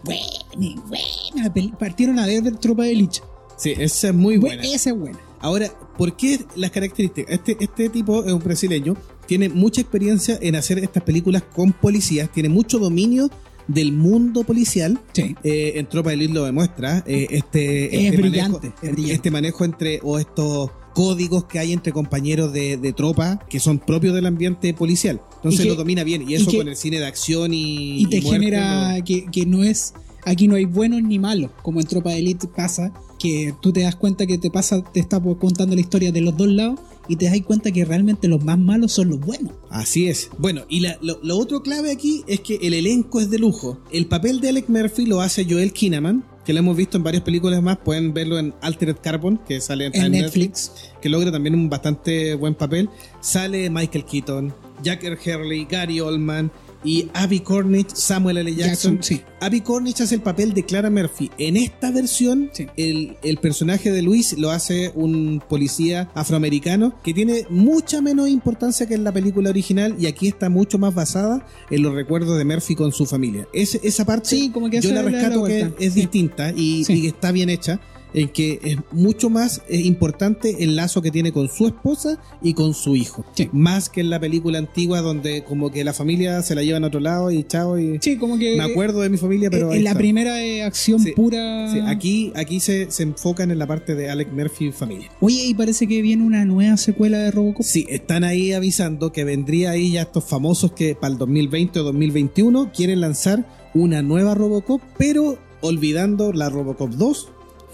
[0.04, 1.78] Buena, buena.
[1.78, 3.22] Partieron a ver Tropa de Lich.
[3.58, 4.64] Sí, esa es muy buena.
[4.64, 5.20] Esa es buena.
[5.42, 7.34] Ahora, ¿por qué las características?
[7.34, 12.32] Este, este tipo es un brasileño, tiene mucha experiencia en hacer estas películas con policías,
[12.32, 13.30] tiene mucho dominio
[13.68, 15.00] del mundo policial.
[15.14, 15.36] Sí.
[15.44, 17.04] Eh, en Tropa de Elite lo demuestra.
[17.06, 19.14] eh, este, Es este brillante, manejo, es brillante.
[19.14, 23.78] Este manejo entre, o estos códigos que hay entre compañeros de, de tropa que son
[23.80, 25.22] propios del ambiente policial.
[25.36, 26.24] Entonces que- lo domina bien.
[26.28, 28.02] Y y eso que- con el cine de acción y.
[28.02, 29.94] Y te y muerte, genera que no es.
[30.26, 33.82] Aquí no hay buenos ni malos, como en Tropa de Elite pasa, que tú te
[33.82, 37.16] das cuenta que te pasa, te está contando la historia de los dos lados y
[37.16, 39.54] te das cuenta que realmente los más malos son los buenos.
[39.70, 40.30] Así es.
[40.38, 43.80] Bueno, y la- lo, lo otro clave aquí es que el elenco es de lujo.
[43.92, 47.24] El papel de Alec Murphy lo hace Joel Kinnaman, que lo hemos visto en varias
[47.24, 47.78] películas más.
[47.78, 50.72] Pueden verlo en Altered Carbon, que sale en, En en Netflix.
[51.02, 52.90] que logra también un bastante buen papel.
[53.22, 54.54] Sale Michael Keaton,
[54.84, 56.52] Jack Hurley, Gary Oldman
[56.84, 58.56] y Abby Cornish, Samuel L.
[58.56, 58.96] Jackson.
[58.98, 59.22] Jackson, sí.
[59.42, 61.30] Abby Cornish hace el papel de Clara Murphy.
[61.38, 62.68] En esta versión, Sí.
[62.78, 68.86] el, el personaje de Luis lo hace un policía afroamericano que tiene mucha menos importancia
[68.88, 72.46] que en la película original y aquí está mucho más basada en los recuerdos de
[72.46, 73.48] Murphy con su familia.
[73.54, 76.86] Ese- esa parte Sí, como que yo la la- la rescato que es distinta y,
[76.88, 77.80] y está bien hecha.
[78.14, 82.54] En que es mucho más eh, importante el lazo que tiene con su esposa y
[82.54, 83.24] con su hijo.
[83.36, 83.50] Sí.
[83.52, 86.88] Más que en la película antigua donde como que la familia se la llevan a
[86.88, 88.58] otro lado y chao y Sí, como que.
[88.58, 90.00] me acuerdo de mi familia, pero eh, ahí en la está.
[90.00, 91.72] primera eh, acción Sí, pura.
[91.72, 95.10] Sí, aquí, aquí se, se enfocan en la parte de Alec Murphy y familia.
[95.20, 97.64] Oye, y parece que viene una nueva secuela de Robocop.
[97.66, 101.84] Sí, están ahí avisando que vendría ahí ya estos famosos que para el 2020 o
[101.84, 107.30] 2021 quieren lanzar una nueva Robocop, pero olvidando la Robocop 2,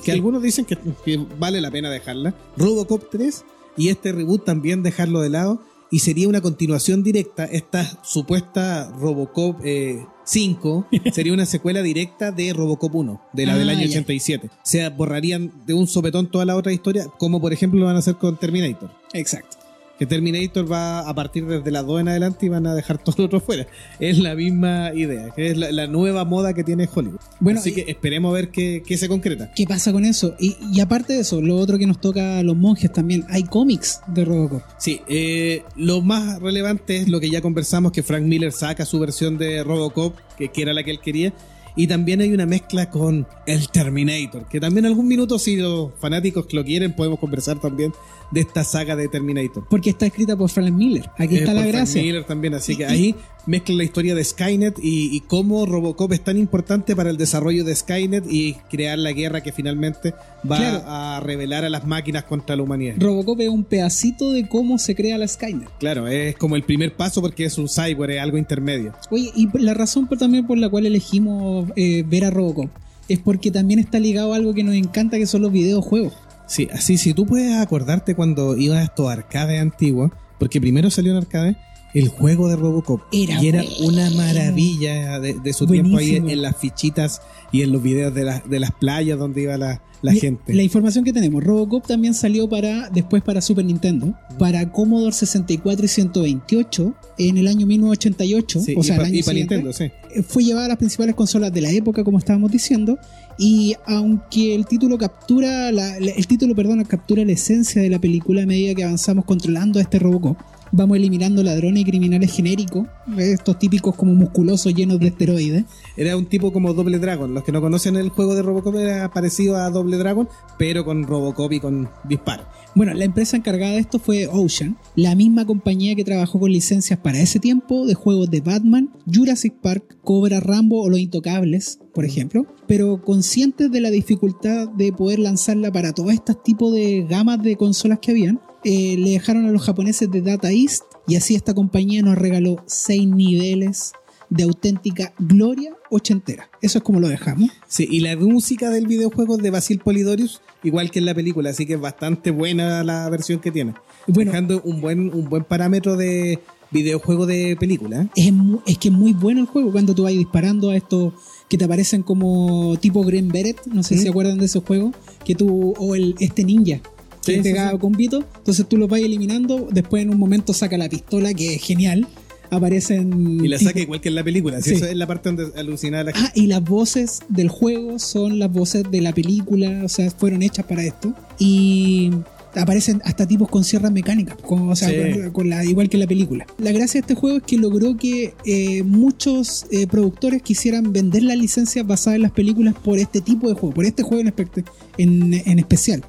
[0.06, 3.44] que algunos dicen que, que vale la pena dejarla, Robocop 3
[3.78, 9.60] y este reboot también dejarlo de lado y sería una continuación directa, esta supuesta Robocop
[9.64, 13.90] eh, 5 sería una secuela directa de Robocop 1, de la del Ah, año ya.
[14.00, 14.48] 87.
[14.48, 17.96] O sea, borrarían de un sopetón toda la otra historia, como por ejemplo lo van
[17.96, 18.90] a hacer con Terminator.
[19.14, 19.58] Exacto.
[19.98, 23.16] Que Terminator va a partir desde las 2 en adelante y van a dejar todo
[23.20, 23.66] lo otro fuera.
[24.00, 27.20] Es la misma idea, que es la, la nueva moda que tiene Hollywood.
[27.40, 29.52] Bueno, Así que esperemos a ver qué, qué se concreta.
[29.56, 30.36] ¿Qué pasa con eso?
[30.40, 33.44] Y, y aparte de eso, lo otro que nos toca a los monjes también, hay
[33.44, 34.62] cómics de Robocop.
[34.78, 39.00] Sí, eh, lo más relevante es lo que ya conversamos, que Frank Miller saca su
[39.00, 41.34] versión de Robocop, que, que era la que él quería,
[41.78, 45.92] Y también hay una mezcla con el Terminator, que también en algún minuto, si los
[46.00, 47.92] fanáticos lo quieren, podemos conversar también
[48.32, 49.66] de esta saga de Terminator.
[49.70, 51.10] Porque está escrita por Frank Miller.
[51.18, 52.02] Aquí Eh, está por la Frank gracia.
[52.02, 56.22] Miller también, así que ahí mezclan la historia de Skynet y, y cómo Robocop es
[56.24, 60.14] tan importante para el desarrollo de Skynet y crear la guerra que finalmente
[60.50, 60.84] va Claro.
[60.88, 62.96] a revelar a las máquinas contra la humanidad.
[62.98, 65.70] Robocop es un pedacito de cómo se crea la Skynet.
[65.80, 68.94] Claro, es como el primer paso porque es un cyborg, es algo intermedio.
[69.12, 72.70] Oye, y la razón por, también por la cual elegimos eh, ver a Robocop
[73.08, 76.14] es porque también está ligado a algo que nos encanta, que son los videojuegos.
[76.48, 81.12] Sí, así, si tú puedes acordarte cuando ibas a estos arcades antiguos, porque primero salió
[81.12, 81.58] en arcade
[81.94, 83.02] el juego de Robocop.
[83.14, 87.22] Era y era una maravilla de, de su tiempo ahí en las fichitas
[87.54, 90.54] y en los videos de, las de las playas donde iba la, la gente.
[90.54, 95.86] La información que tenemos, Robocop también salió para después para Super Nintendo, para Commodore 64
[95.86, 99.38] y 128 en el año 1988, Sí, o y sea, pa- el año y para.
[99.38, 99.86] Nintendo, sí.
[100.28, 103.00] Fue llevada a las principales consolas de la época, como estábamos diciendo,
[103.38, 108.46] y aunque el título captura, la- el título, captura la esencia de la película a
[108.46, 110.38] medida que avanzamos controlando a este Robocop,
[110.72, 115.66] vamos eliminando ladrones y criminales genéricos, estos típicos como musculosos llenos de esteroides.
[115.98, 117.34] Era un tipo como Doble Dragon.
[117.34, 121.04] Los que no conocen el juego de Robocop era parecido a Doble Dragon, pero con
[121.04, 122.46] Robocop y con disparo.
[122.76, 127.00] Bueno, la empresa encargada de esto fue Ocean, la misma compañía que trabajó con licencias
[127.00, 132.04] para ese tiempo de juegos de Batman, Jurassic Park, Cobra Rambo o Los Intocables, por
[132.04, 137.42] ejemplo, pero conscientes de la dificultad de poder lanzarla para todos estos tipos de gamas
[137.42, 141.36] de consolas que habían, eh, le dejaron a los japoneses de Data East y así
[141.36, 143.94] esta compañía nos regaló seis niveles
[144.32, 146.50] de auténtica gloria ochentera.
[146.64, 147.52] Eso es como lo dejamos.
[147.68, 151.52] Sí, y la música del videojuego es de Basil Polidorius, igual que en la película,
[151.52, 153.76] así que es bastante buena la versión que tiene.
[154.08, 156.40] Bueno, Dejando un buen, un buen parámetro de
[156.72, 158.02] videojuego de película.
[158.02, 158.10] ¿eh?
[158.16, 158.34] es,
[158.66, 161.14] es que es muy bueno el juego cuando tú vas disparando a estos
[161.48, 164.04] que te aparecen como tipo Green Beret, no sé si ¿Mm?
[164.04, 166.82] se acuerdan de esos juegos, que tú, o el este ninja
[167.26, 167.78] que Sí, pegaba sí.
[167.78, 171.56] con Vito, entonces tú los vas eliminando, después en un momento saca la pistola, que
[171.56, 172.08] es genial,
[172.52, 173.44] aparecen...
[173.44, 174.62] Y la tipo- saca igual que en la película.
[174.62, 174.76] si Sí.
[174.78, 176.30] Eso es la parte donde alucinaba la gente.
[176.30, 180.44] Ah, y las voces del juego son las voces de la película, o sea, fueron
[180.44, 181.14] hechas para esto.
[181.40, 182.12] Y
[182.56, 185.20] aparecen hasta tipos con sierras mecánicas, o sea, Sí.
[185.20, 186.46] con- con la, igual que la película.
[186.58, 191.24] La gracia de este juego es que logró que eh, muchos eh, productores quisieran vender
[191.24, 194.34] las licencias basadas en las películas por este tipo de juego, por este juego en,
[194.34, 194.64] espe-
[194.98, 196.04] en, en especial,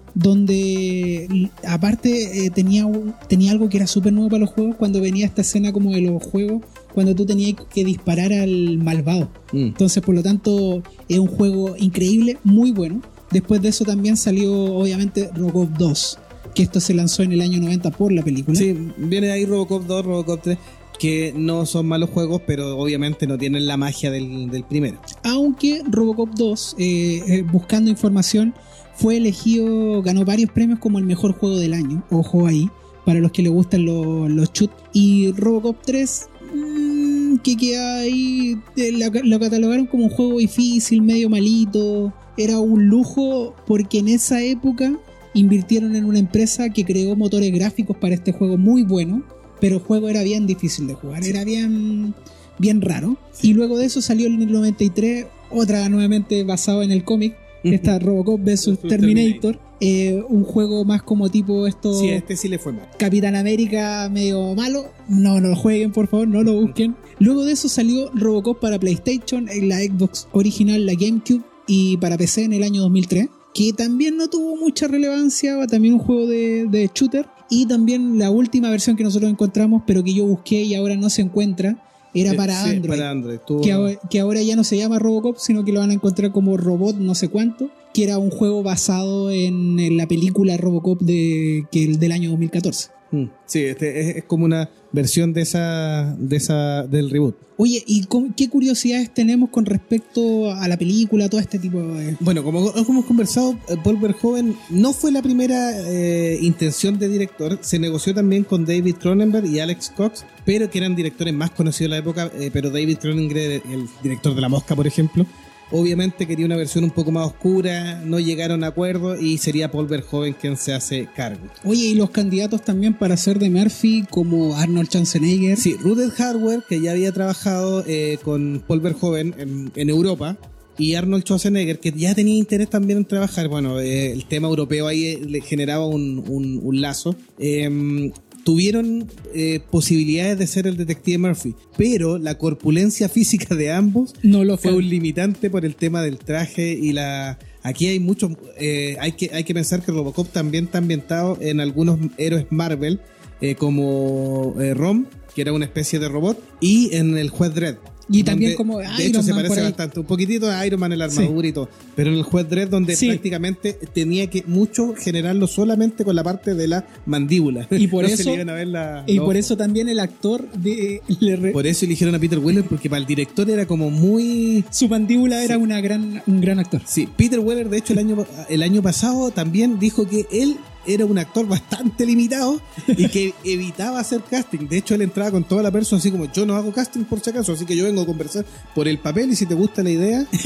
[0.57, 5.01] donde aparte eh, tenía, un- tenía algo que era súper nuevo para los juegos cuando
[5.01, 6.63] venía esta escena como de los juegos,
[6.95, 9.31] cuando tú tenías que disparar al malvado.
[9.53, 9.59] Mm.
[9.67, 13.03] Entonces, por lo tanto, es un juego increíble, muy bueno.
[13.31, 16.19] Después de eso también salió, obviamente, Robocop 2,
[16.57, 18.59] que esto se lanzó en el año 90 por la película.
[18.59, 20.59] Sí, viene ahí Robocop 2, Robocop 3,
[20.99, 24.99] que no son malos juegos, pero obviamente no tienen la magia del, del primero.
[25.23, 28.55] Aunque Robocop 2, eh, eh, buscando información,
[28.95, 32.03] fue elegido, ganó varios premios como el mejor juego del año.
[32.11, 32.71] Ojo ahí,
[33.05, 34.71] para los que les gustan los, los shoot.
[34.95, 41.29] Y Robocop 3, mm, que queda ahí, eh, lo catalogaron como un juego difícil, medio
[41.29, 42.15] malito.
[42.39, 44.99] Era un lujo porque en esa época
[45.37, 49.23] invirtieron en una empresa que creó motores gráficos para este juego muy bueno,
[49.61, 52.15] pero el juego era bien difícil de jugar, era bien,
[52.59, 53.17] bien raro.
[53.43, 57.99] Y luego de eso salió en el 93 otra nuevamente basado en el cómic, esta
[57.99, 62.59] Robocop vs Terminator, eh, un juego más como tipo esto Sí, a este sí le
[62.59, 62.89] fue mal.
[62.99, 64.87] Capitán América medio malo.
[65.09, 66.97] No, no lo jueguen, por favor, no lo busquen.
[67.19, 72.17] Luego de eso salió Robocop para PlayStation, en la Xbox original, la GameCube y para
[72.17, 76.67] PC en el año 2003, que también no tuvo mucha relevancia, también un juego de,
[76.67, 77.25] de shooter.
[77.49, 81.09] Y también la última versión que nosotros encontramos, pero que yo busqué y ahora no
[81.09, 82.91] se encuentra, era Eh, para sí, Android.
[82.99, 83.39] para Android.
[83.47, 85.95] Tuvo- Que, ahora, que ahora ya no se llama Robocop, sino que lo van a
[85.95, 90.57] encontrar como Robot no sé cuánto, que era un juego basado en, en la película
[90.59, 92.91] Robocop de, que el del año 2014.
[93.13, 97.37] Mm, Sí, este es, es como una versión de esa, de esa del reboot.
[97.59, 102.17] Oye, ¿y con- qué curiosidades tenemos con respecto a la película, todo este tipo de...
[102.21, 107.59] Bueno, como hemos conversado, eh, Paul Verhoeven no fue la primera eh, intención de director.
[107.63, 111.91] Se negoció también con David Cronenberg y Alex Cox, pero que eran directores más conocidos
[111.91, 112.31] de la época.
[112.39, 115.25] eh, pero David Cronenberg, el director de La Mosca, por ejemplo,
[115.71, 118.01] obviamente quería una versión un poco más oscura.
[118.05, 121.41] No llegaron a acuerdo y sería Paul Verhoeven quien se hace cargo.
[121.65, 125.57] Oye, y los candidatos también para ser de Murphy, como Arnold Schwarzenegger.
[125.57, 130.37] Sí, Ruther Hardware, que ya había trabajado eh, con Paul Verhoeven en, en Europa,
[130.79, 133.49] y Arnold Schwarzenegger, que ya tenía interés también en trabajar.
[133.49, 137.17] Bueno, eh, el tema europeo ahí eh, le generaba un, un- un lazo.
[137.39, 138.11] Eh,
[138.47, 144.45] tuvieron eh, posibilidades de ser el detective Murphy, pero la corpulencia física de ambos No
[144.45, 144.79] lo fue fue.
[144.79, 147.41] un limitante por el tema del traje y la...
[147.65, 148.31] Aquí hay muchos...
[148.57, 153.01] eh, hay, que, hay que pensar que Robocop también está ambientado en algunos héroes Marvel,
[153.41, 157.79] eh, como eh, Rom, que era una especie de robot, y en el juez Dredd.
[158.09, 160.01] Y también como De hecho, se parece bastante.
[160.01, 161.69] Un poquitito a Iron Man en la armadura y todo.
[161.95, 163.09] Pero en el juez Dredd, donde Sí.
[163.09, 167.67] prácticamente tenía que mucho generarlo solamente con la parte de la mandíbula.
[167.71, 169.99] Y por No se eso- le iban a ver la- Y por eso también el
[169.99, 173.91] actor de, le Por eso eligieron a Peter Weller, porque para el director era como
[173.91, 174.65] muy.
[174.71, 176.83] su mandíbula era una gran, un gran actor.
[176.87, 180.57] Sí, Peter Weller, de hecho, el año, el año pasado también dijo que él
[180.87, 184.69] era un actor bastante limitado y que evitaba hacer casting.
[184.69, 187.21] De hecho, él entraba con toda la persona así como yo no hago casting por
[187.21, 189.83] si acaso, así que yo vengo a conversar por el papel y si te gusta
[189.83, 190.27] la idea.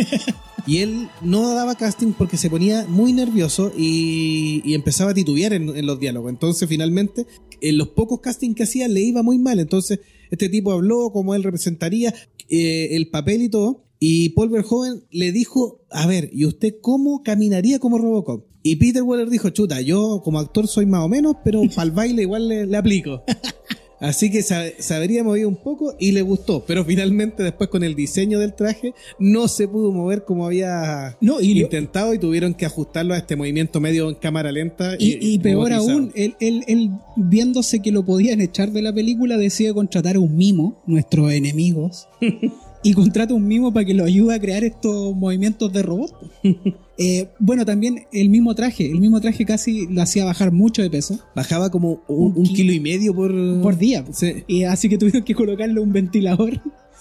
[0.67, 5.55] Y él no daba casting porque se ponía muy nervioso y, y empezaba a titubear
[5.55, 6.31] en, en los diálogos.
[6.31, 7.27] Entonces, finalmente,
[7.61, 9.59] en los pocos castings que hacía le iba muy mal.
[9.59, 12.15] Entonces, este tipo habló como él representaría
[12.49, 13.85] eh, el papel y todo.
[14.03, 18.47] Y Paul Verhoeven le dijo, a ver, ¿y usted cómo caminaría como Robocop?
[18.63, 21.91] Y Peter Weller dijo, chuta, yo como actor soy más o menos, pero para el
[21.91, 23.23] baile igual le, le aplico.
[24.01, 27.83] Así que se, se habría movido un poco y le gustó, pero finalmente después con
[27.85, 32.19] el diseño del traje no se pudo mover como había No, y lo- intentado y
[32.19, 34.95] tuvieron que ajustarlo a este movimiento medio en cámara lenta.
[34.99, 39.37] Y, y peor aún, él, él- él, viéndose que lo podían echar de la película,
[39.37, 42.09] decide contratar a un mimo, nuestros enemigos,
[42.83, 46.13] y contrata un mimo para que lo ayude a crear estos movimientos de robot.
[47.03, 50.91] Eh, bueno, también el mismo traje, el mismo traje casi lo hacía bajar mucho de
[50.91, 54.05] peso Bajaba como un, Un un ki- kilo y medio por, por día.
[54.13, 54.45] Sí.
[54.67, 56.61] Así que tuvieron que colocarle un ventilador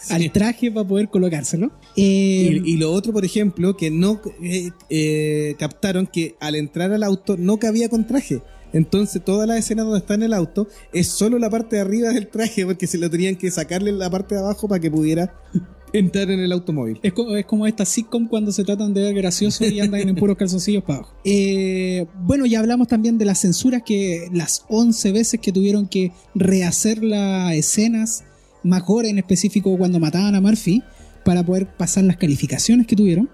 [0.09, 1.73] al traje para poder colocárselo.
[1.97, 6.93] Eh, Y, y lo otro, por ejemplo, que no eh, eh, captaron que al entrar
[6.93, 8.41] al auto no cabía con traje.
[8.73, 12.09] Entonces toda la escena donde está en el auto es solo la parte de arriba
[12.09, 15.33] del traje porque se lo tenían que sacarle la parte de abajo para que pudiera
[15.93, 16.99] entrar en el automóvil.
[17.01, 20.15] Es como, es como esta sitcom cuando se tratan de ver gracioso y andan en
[20.15, 21.15] puros calzoncillos para abajo.
[21.25, 26.11] Eh, bueno, ya hablamos también de las censuras que las 11 veces que tuvieron que
[26.33, 28.23] rehacer las escenas,
[28.63, 30.83] mejor en específico cuando mataban a Murphy,
[31.25, 33.29] para poder pasar las calificaciones que tuvieron.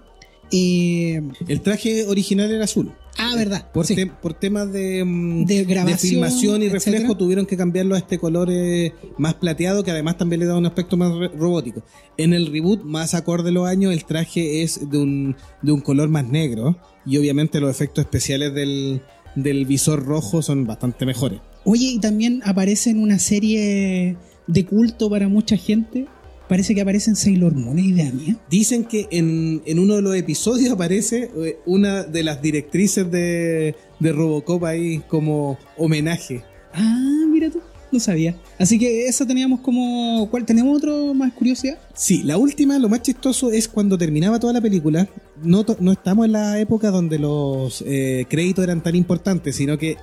[0.50, 2.92] Eh, El traje original era azul.
[3.18, 3.70] Ah, verdad.
[3.72, 3.94] Por, sí.
[3.94, 7.18] te- por temas de, mm, De grabación, filmación y reflejo etcétera.
[7.18, 10.66] tuvieron que cambiarlo a este color eh, más plateado que además también le da un
[10.66, 11.82] aspecto más robótico.
[12.16, 15.80] En el reboot, más acorde a los años, el traje es de un, de un
[15.80, 19.02] color más negro y obviamente los efectos especiales del,
[19.34, 21.40] del visor rojo son bastante mejores.
[21.64, 26.06] Oye, y también aparece en una serie de culto para mucha gente.
[26.48, 28.36] Parece que aparece en Sailor Moon, ¿es idea mía?
[28.48, 33.74] Dicen que en, en uno de los episodios aparece eh, una de las directrices de,
[33.98, 36.42] de Robocop ahí como homenaje.
[36.72, 38.36] Ah, mira tú, no sabía.
[38.58, 40.28] Así que eso teníamos como...
[40.30, 40.44] ¿Cuál?
[40.44, 41.78] ¿Tenemos otro más curiosidad?
[41.94, 45.08] Sí, la última, lo más chistoso es cuando terminaba toda la película.
[45.42, 49.96] No, no estamos en la época donde los eh, créditos eran tan importantes, sino que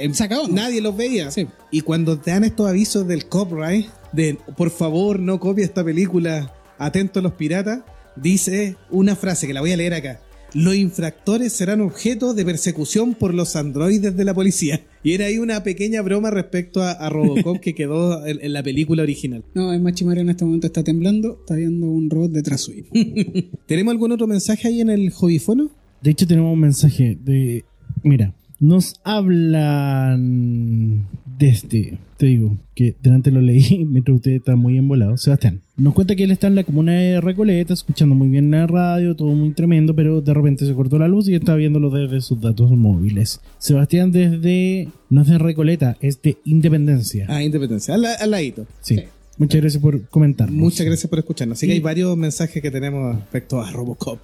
[0.00, 0.54] eh, Se acabó, ¿no?
[0.54, 1.30] nadie los veía.
[1.30, 1.46] Sí.
[1.70, 6.52] Y cuando te dan estos avisos del copyright, de por favor no copie esta película,
[6.78, 7.80] atento a los piratas,
[8.16, 10.20] dice una frase que la voy a leer acá.
[10.52, 14.80] Los infractores serán objeto de persecución por los androides de la policía.
[15.04, 18.60] Y era ahí una pequeña broma respecto a, a Robocop que quedó en- en la
[18.64, 19.44] película original.
[19.54, 22.82] No, el Machimario en este momento está temblando, está viendo un robot detrás suyo.
[23.66, 25.70] ¿Tenemos algún otro mensaje ahí en el hobbyfono?
[26.02, 27.64] De hecho, tenemos un mensaje de.
[28.02, 31.06] Mira, nos hablan
[31.40, 31.98] desde.
[32.18, 35.16] Te digo, que delante lo leí mientras usted está muy embolado.
[35.16, 38.66] Sebastián nos cuenta que él está en la comuna de Recoleta, escuchando muy bien la
[38.66, 42.20] radio, todo muy tremendo, pero de repente se cortó la luz y está viéndolo desde
[42.20, 43.40] sus datos móviles.
[43.58, 44.88] Sebastián, desde.
[45.08, 47.24] No es de Recoleta, es de Independencia.
[47.28, 48.66] Ah, Independencia, al, al ladito.
[48.82, 49.00] sí.
[49.38, 50.50] Muchas gracias por comentar.
[50.50, 51.56] Muchas gracias por escucharnos.
[51.56, 54.18] Así que hay varios mensajes que tenemos respecto a Robocop.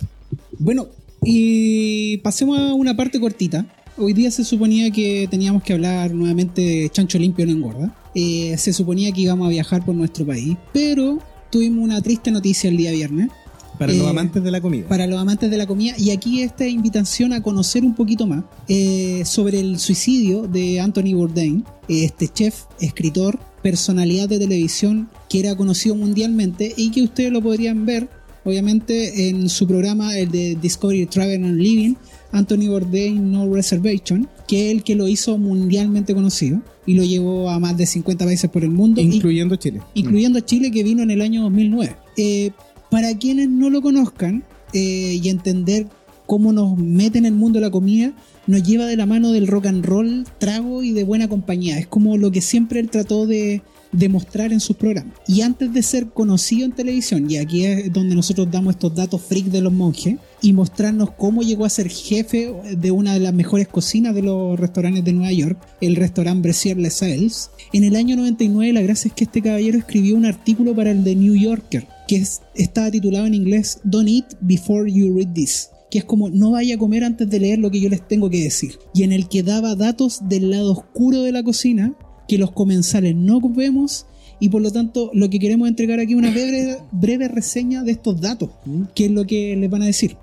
[0.59, 0.89] Bueno,
[1.23, 3.65] y pasemos a una parte cortita.
[3.99, 7.97] Hoy día se suponía que teníamos que hablar nuevamente de Chancho Limpio no engorda.
[8.15, 11.19] Eh, se suponía que íbamos a viajar por nuestro país, pero
[11.51, 13.31] tuvimos una triste noticia el día viernes
[13.79, 14.87] Para Eh, los amantes de la comida.
[14.89, 15.95] para los amantes de la comida.
[15.99, 21.15] Y aquí esta invitación a conocer un poquito más eh, sobre el suicidio de Anthony
[21.15, 27.41] Bourdain, este chef, escritor, personalidad de televisión que era conocido mundialmente y que ustedes lo
[27.43, 28.09] podrían ver,
[28.47, 31.95] obviamente, en su programa, el de Discovery Travel and Living,
[32.33, 37.51] Anthony Bourdain No Reservation, que es el que lo hizo mundialmente conocido y lo llevó
[37.51, 39.01] a más de 50 países por el mundo.
[39.01, 39.81] y- incluyendo Chile.
[39.95, 41.97] incluyendo Chile que vino en el año 2009.
[42.17, 42.51] Eh,
[42.91, 45.87] para quienes no lo conozcan eh, y entender
[46.27, 48.13] cómo nos mete en el mundo de la comida,
[48.47, 51.79] nos lleva de la mano del rock and roll, trago y de buena compañía.
[51.79, 53.63] Es como lo que siempre él trató de,
[53.93, 55.15] de mostrar en sus programas.
[55.27, 59.23] Y antes de ser conocido en televisión, y aquí es donde nosotros damos estos datos
[59.23, 63.33] freak de los monjes, y mostrarnos cómo llegó a ser jefe de una de las
[63.35, 67.51] mejores cocinas de los restaurantes de Nueva York, el restaurante Bressier Les Sales.
[67.73, 71.03] En el año 99 la gracia es que este caballero escribió un artículo para el
[71.05, 75.71] The New Yorker, que es- estaba titulado en inglés Don't Eat Before You Read This
[75.89, 78.29] que es como no vaya a comer antes de leer lo que yo les tengo
[78.29, 78.77] que decir.
[78.93, 81.95] Y en el que daba datos del lado oscuro de la cocina
[82.29, 84.07] que los comensales no vemos
[84.39, 87.93] y por lo tanto lo que queremos entregar aquí es una breve, breve reseña de
[87.93, 88.51] estos datos,
[88.95, 90.17] que es lo que les van a decir.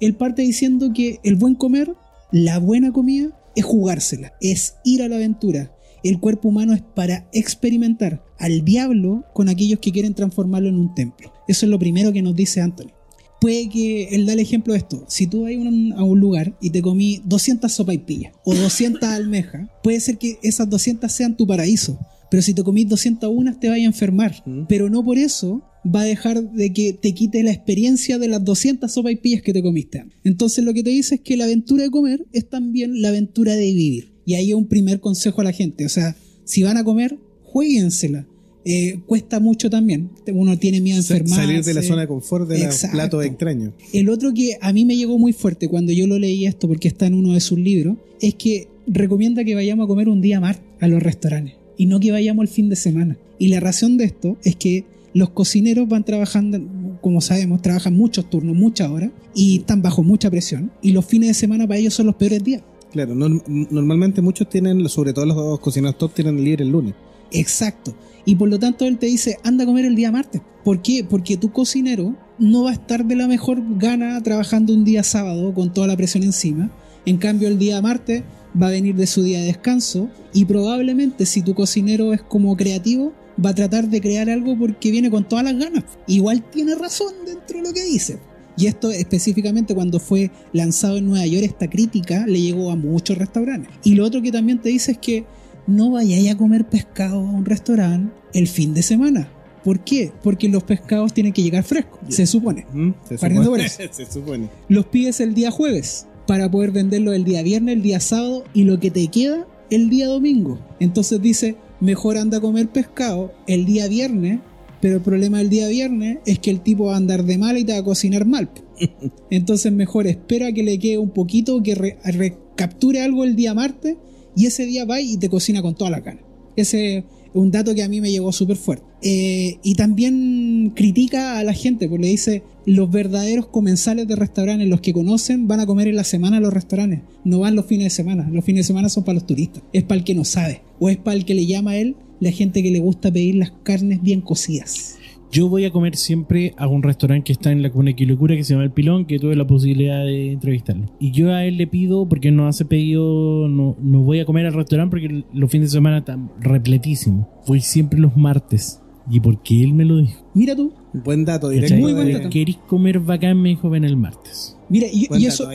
[0.00, 1.94] Él parte diciendo que el buen comer,
[2.30, 5.72] la buena comida, es jugársela, es ir a la aventura.
[6.04, 10.94] El cuerpo humano es para experimentar al diablo con aquellos que quieren transformarlo en un
[10.94, 11.32] templo.
[11.48, 12.95] Eso es lo primero que nos dice Anthony
[13.40, 15.04] puede que él da el ejemplo de esto.
[15.08, 20.00] Si tú vas a un, lugar y te comí 200 sopaipillas o 200 almejas, puede
[20.00, 21.98] ser que esas 200 sean tu paraíso.
[22.30, 24.44] Pero si te comís 201 te vayas a enfermar.
[24.68, 28.44] Pero no por eso va a dejar de que te quite la experiencia de las
[28.44, 30.04] 200 sopaipillas que te comiste.
[30.24, 33.54] Entonces lo que te dice es que la aventura de comer es también la aventura
[33.54, 34.12] de vivir.
[34.24, 35.86] Y ahí es un primer consejo a la gente.
[35.86, 38.26] O sea, si van a comer, jueguensela.
[38.68, 40.10] Eh, cuesta mucho también.
[40.32, 41.34] Uno tiene miedo a enfermarse.
[41.46, 43.72] Salir de la zona de confort de los platos extraños.
[43.92, 46.88] El otro que a mí me llegó muy fuerte cuando yo lo leí esto, porque
[46.88, 50.40] está en uno de sus libros, es que recomienda que vayamos a comer un día
[50.40, 53.16] más a los restaurantes y no que vayamos el fin de semana.
[53.38, 56.60] Y la razón de esto es que los cocineros van trabajando,
[57.00, 60.72] como sabemos, trabajan muchos turnos, muchas horas y están bajo mucha presión.
[60.82, 62.62] Y los fines de semana para ellos son los peores días.
[62.92, 66.94] Claro, norm- normalmente muchos tienen, sobre todo los cocineros top, tienen libre el lunes.
[67.32, 67.94] Exacto.
[68.26, 70.42] Y por lo tanto él te dice, anda a comer el día martes.
[70.64, 71.06] ¿Por qué?
[71.08, 75.54] Porque tu cocinero no va a estar de la mejor gana trabajando un día sábado
[75.54, 76.70] con toda la presión encima.
[77.06, 78.24] En cambio el día martes
[78.60, 82.56] va a venir de su día de descanso y probablemente si tu cocinero es como
[82.56, 85.84] creativo, va a tratar de crear algo porque viene con todas las ganas.
[86.08, 88.18] Igual tiene razón dentro de lo que dice.
[88.56, 93.18] Y esto específicamente cuando fue lanzado en Nueva York, esta crítica le llegó a muchos
[93.18, 93.70] restaurantes.
[93.84, 95.26] Y lo otro que también te dice es que
[95.66, 99.28] no vayáis a comer pescado a un restaurante el fin de semana.
[99.64, 100.12] ¿Por qué?
[100.22, 102.66] Porque los pescados tienen que llegar frescos, se supone.
[102.72, 102.90] ¿Mm?
[103.08, 103.64] Se Partiendo supone.
[103.64, 103.92] por eso.
[103.92, 104.48] Se supone.
[104.68, 108.64] Los pides el día jueves para poder venderlo el día viernes, el día sábado y
[108.64, 110.58] lo que te queda el día domingo.
[110.78, 114.38] Entonces dice, mejor anda a comer pescado el día viernes,
[114.80, 117.58] pero el problema del día viernes es que el tipo va a andar de mal
[117.58, 118.48] y te va a cocinar mal.
[119.30, 123.96] Entonces mejor espera que le quede un poquito, que re- recapture algo el día martes
[124.36, 126.20] y ese día va y te cocina con toda la cara.
[126.54, 128.84] Ese es un dato que a mí me llegó súper fuerte.
[129.02, 134.68] Eh, y también critica a la gente, porque le dice, los verdaderos comensales de restaurantes,
[134.68, 137.66] los que conocen, van a comer en la semana a los restaurantes, no van los
[137.66, 138.28] fines de semana.
[138.30, 140.88] Los fines de semana son para los turistas, es para el que no sabe, o
[140.88, 143.52] es para el que le llama a él la gente que le gusta pedir las
[143.62, 144.96] carnes bien cocidas.
[145.36, 148.42] Yo voy a comer siempre a un restaurante que está en la Comuna Quilocura que
[148.42, 150.86] se llama El Pilón, que tuve la posibilidad de entrevistarlo.
[150.98, 154.46] Y yo a él le pido, porque no hace pedido, no, no voy a comer
[154.46, 157.26] al restaurante porque los fines de semana están repletísimos.
[157.46, 158.80] Voy siempre los martes.
[159.10, 160.26] Y porque él me lo dijo.
[160.32, 161.76] Mira tú, Buen dato, directo.
[161.76, 162.30] Muy buen de- dato.
[162.30, 163.42] ¿Querís comer bacán?
[163.42, 164.56] Me dijo, ven el martes.
[164.70, 165.50] mira, y, eso...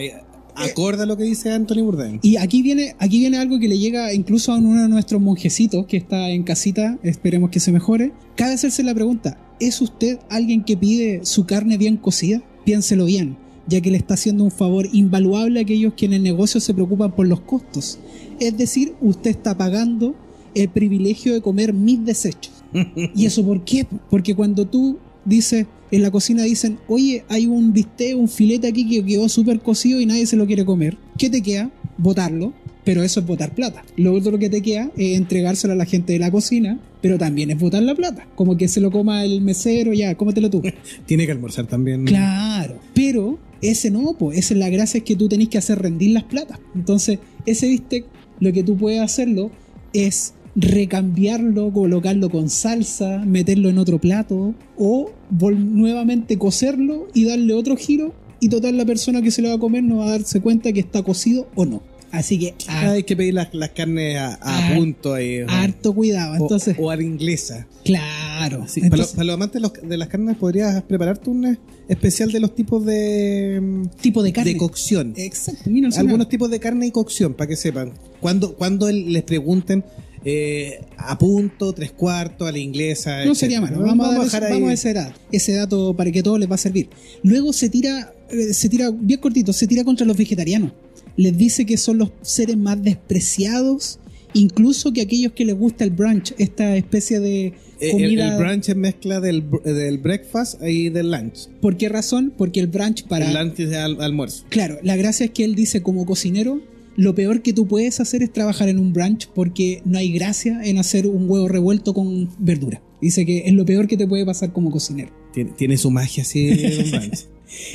[0.54, 2.20] Acorde a lo que dice Anthony Bourdain.
[2.22, 5.86] Y aquí viene, aquí viene algo que le llega incluso a uno de nuestros monjecitos
[5.86, 8.12] que está en casita, esperemos que se mejore.
[8.36, 12.42] Cabe hacerse la pregunta, ¿es usted alguien que pide su carne bien cocida?
[12.64, 13.36] Piénselo bien,
[13.66, 16.74] ya que le está haciendo un favor invaluable a aquellos que en el negocio se
[16.74, 17.98] preocupan por los costos.
[18.40, 20.14] Es decir, usted está pagando
[20.54, 22.52] el privilegio de comer mis desechos.
[23.14, 23.86] ¿Y eso por qué?
[24.10, 28.88] Porque cuando tú dices, en la cocina dicen, oye, hay un bistec, un filete aquí
[28.88, 31.70] que quedó súper cocido y nadie se lo quiere comer, ¿qué te queda?
[31.98, 32.52] Botarlo,
[32.84, 33.84] pero eso es botar plata.
[33.96, 37.50] Lo otro que te queda es entregárselo a la gente de la cocina, pero también
[37.50, 38.26] es botar la plata.
[38.34, 40.62] Como que se lo coma el mesero, ya, cómetelo tú.
[41.06, 42.04] Tiene que almorzar también.
[42.04, 45.80] Claro, pero ese no, pues esa es la gracia es que tú tenés que hacer
[45.80, 46.58] rendir las platas.
[46.74, 48.06] Entonces, ese bistec,
[48.40, 49.50] lo que tú puedes hacerlo
[49.92, 57.76] es recambiarlo, colocarlo con salsa, meterlo en otro plato o nuevamente cocerlo y darle otro
[57.76, 60.40] giro y total la persona que se lo va a comer no va a darse
[60.40, 61.82] cuenta que está cocido o no.
[62.10, 65.38] Así que Ah, hay que pedir las, las carnes a, a Ah, punto ahí.
[65.48, 66.32] harto cuidado.
[66.34, 67.66] o- Entonces, o, a la inglesa.
[67.84, 68.66] claro.
[68.68, 71.56] Sí, para, los, para los amantes de, las carnes, ¿podrías prepararte un
[71.88, 74.52] especial de los tipos de, tipo de carne.
[74.52, 75.14] de cocción?
[75.16, 77.92] Exacto, mira, Algunos tipos de carne y cocción, para que sepan.
[78.20, 79.82] Cuando, cuando les pregunten
[80.24, 83.24] eh, a punto, tres cuartos, a la inglesa.
[83.24, 83.80] No sería malo.
[83.80, 86.50] Vamos, a, dar dejar eso- vamos a ese dato, ese dato para que todo les
[86.50, 86.88] va a servir.
[87.22, 90.72] Luego se tira eh, se tira bien cortito, se tira contra los vegetarianos.
[91.16, 93.98] Les dice que son los seres más despreciados,
[94.34, 98.36] incluso que aquellos que les gusta el brunch, esta especie de Eh, El, comida.
[98.36, 101.48] el brunch es mezcla del, br- del breakfast y del lunch.
[101.60, 102.32] ¿Por qué razón?
[102.38, 103.26] Porque el brunch para...
[103.28, 104.44] El lunch es al- almuerzo.
[104.50, 106.60] Claro, la gracia es que él dice como cocinero,
[106.96, 110.60] lo peor que tú puedes hacer es trabajar en un brunch porque no hay gracia
[110.64, 112.82] en hacer un huevo revuelto con verdura.
[113.00, 115.10] Dice que es lo peor que te puede pasar como cocinero.
[115.34, 117.26] Tiene, tiene su magia así el brunch.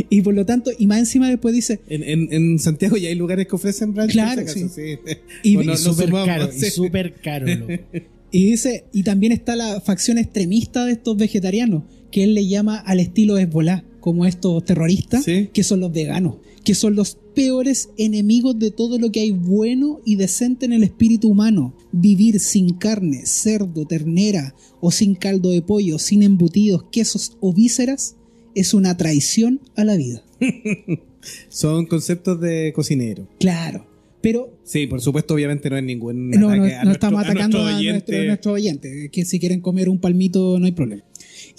[0.10, 3.16] Y por lo tanto, y más encima después dice, En, en, en Santiago ya hay
[3.16, 4.12] lugares que ofrecen brunch.
[4.12, 4.98] Claro, si acaso, sí.
[5.44, 6.66] Y- O y no- súper caro, sí.
[6.66, 7.46] y súper caro.
[7.46, 7.74] loco.
[8.32, 12.80] y dice, y también está la facción extremista de estos vegetarianos, que él le llama
[12.80, 15.50] al estilo Hezbollah, como estos terroristas, Sí.
[15.54, 20.02] que son los veganos, que son los peores enemigos de todo lo que hay bueno
[20.06, 21.76] y decente en el espíritu humano.
[21.92, 28.16] Vivir sin carne, cerdo, ternera o sin caldo de pollo, sin embutidos, quesos o vísceras
[28.56, 30.24] es una traición a la vida.
[31.50, 33.28] Son conceptos de cocinero.
[33.40, 33.86] Claro,
[34.22, 37.22] pero Sí, por supuesto, obviamente no es ningún no, no, ataque no a nuestro- estamos
[37.24, 38.28] atacando a nuestro nuestro, oyente.
[38.28, 41.04] nuestro oyente, que si quieren comer un palmito no hay problema.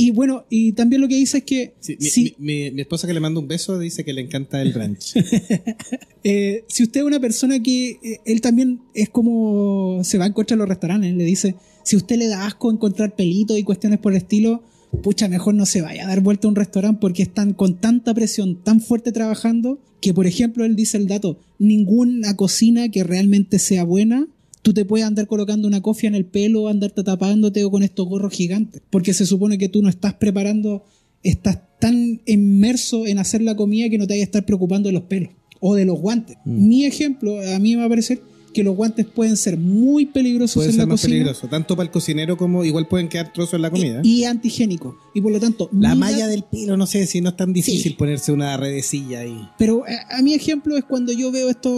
[0.01, 2.81] Y bueno, y también lo que dice es que Sí, mi, si, mi- mi- mi
[2.83, 5.15] esposa que le manda un beso dice que le encanta el brunch.
[6.25, 10.29] eh, si usted es una persona que eh, él también es como se va a
[10.29, 13.99] encontrar en los restaurantes, le dice, si usted le da asco encontrar pelitos y cuestiones
[13.99, 14.63] por el estilo,
[15.03, 18.15] pucha, mejor no se vaya a dar vuelta a un restaurante porque están con tanta
[18.15, 23.59] presión, tan fuerte trabajando, que por ejemplo él dice el dato, ninguna cocina que realmente
[23.59, 24.29] sea buena,
[24.63, 28.07] tú te puedes andar colocando una cofia en el pelo, andarte tapándote o con estos
[28.09, 30.85] gorros gigantes, porque se supone que tú no estás preparando,
[31.23, 34.93] estás tan inmerso en hacer la comida que no te vayas a estar preocupando de
[34.95, 35.31] los pelos
[35.61, 36.37] o de los guantes.
[36.45, 38.21] Mi ejemplo, a mí me va a parecer
[38.55, 41.77] que los guantes pueden ser muy peligrosos Puede en ser la más cocina peligroso, tanto
[41.77, 44.01] para el cocinero como igual pueden quedar trozos en la comida.
[44.03, 44.97] y, y antigénico.
[45.15, 47.83] Y por lo tanto, la malla del pelo, no sé si no es tan difícil
[47.83, 47.91] Sí.
[47.91, 49.39] ponerse una redecilla ahí.
[49.59, 51.73] Pero a, a mi ejemplo es cuando yo veo estos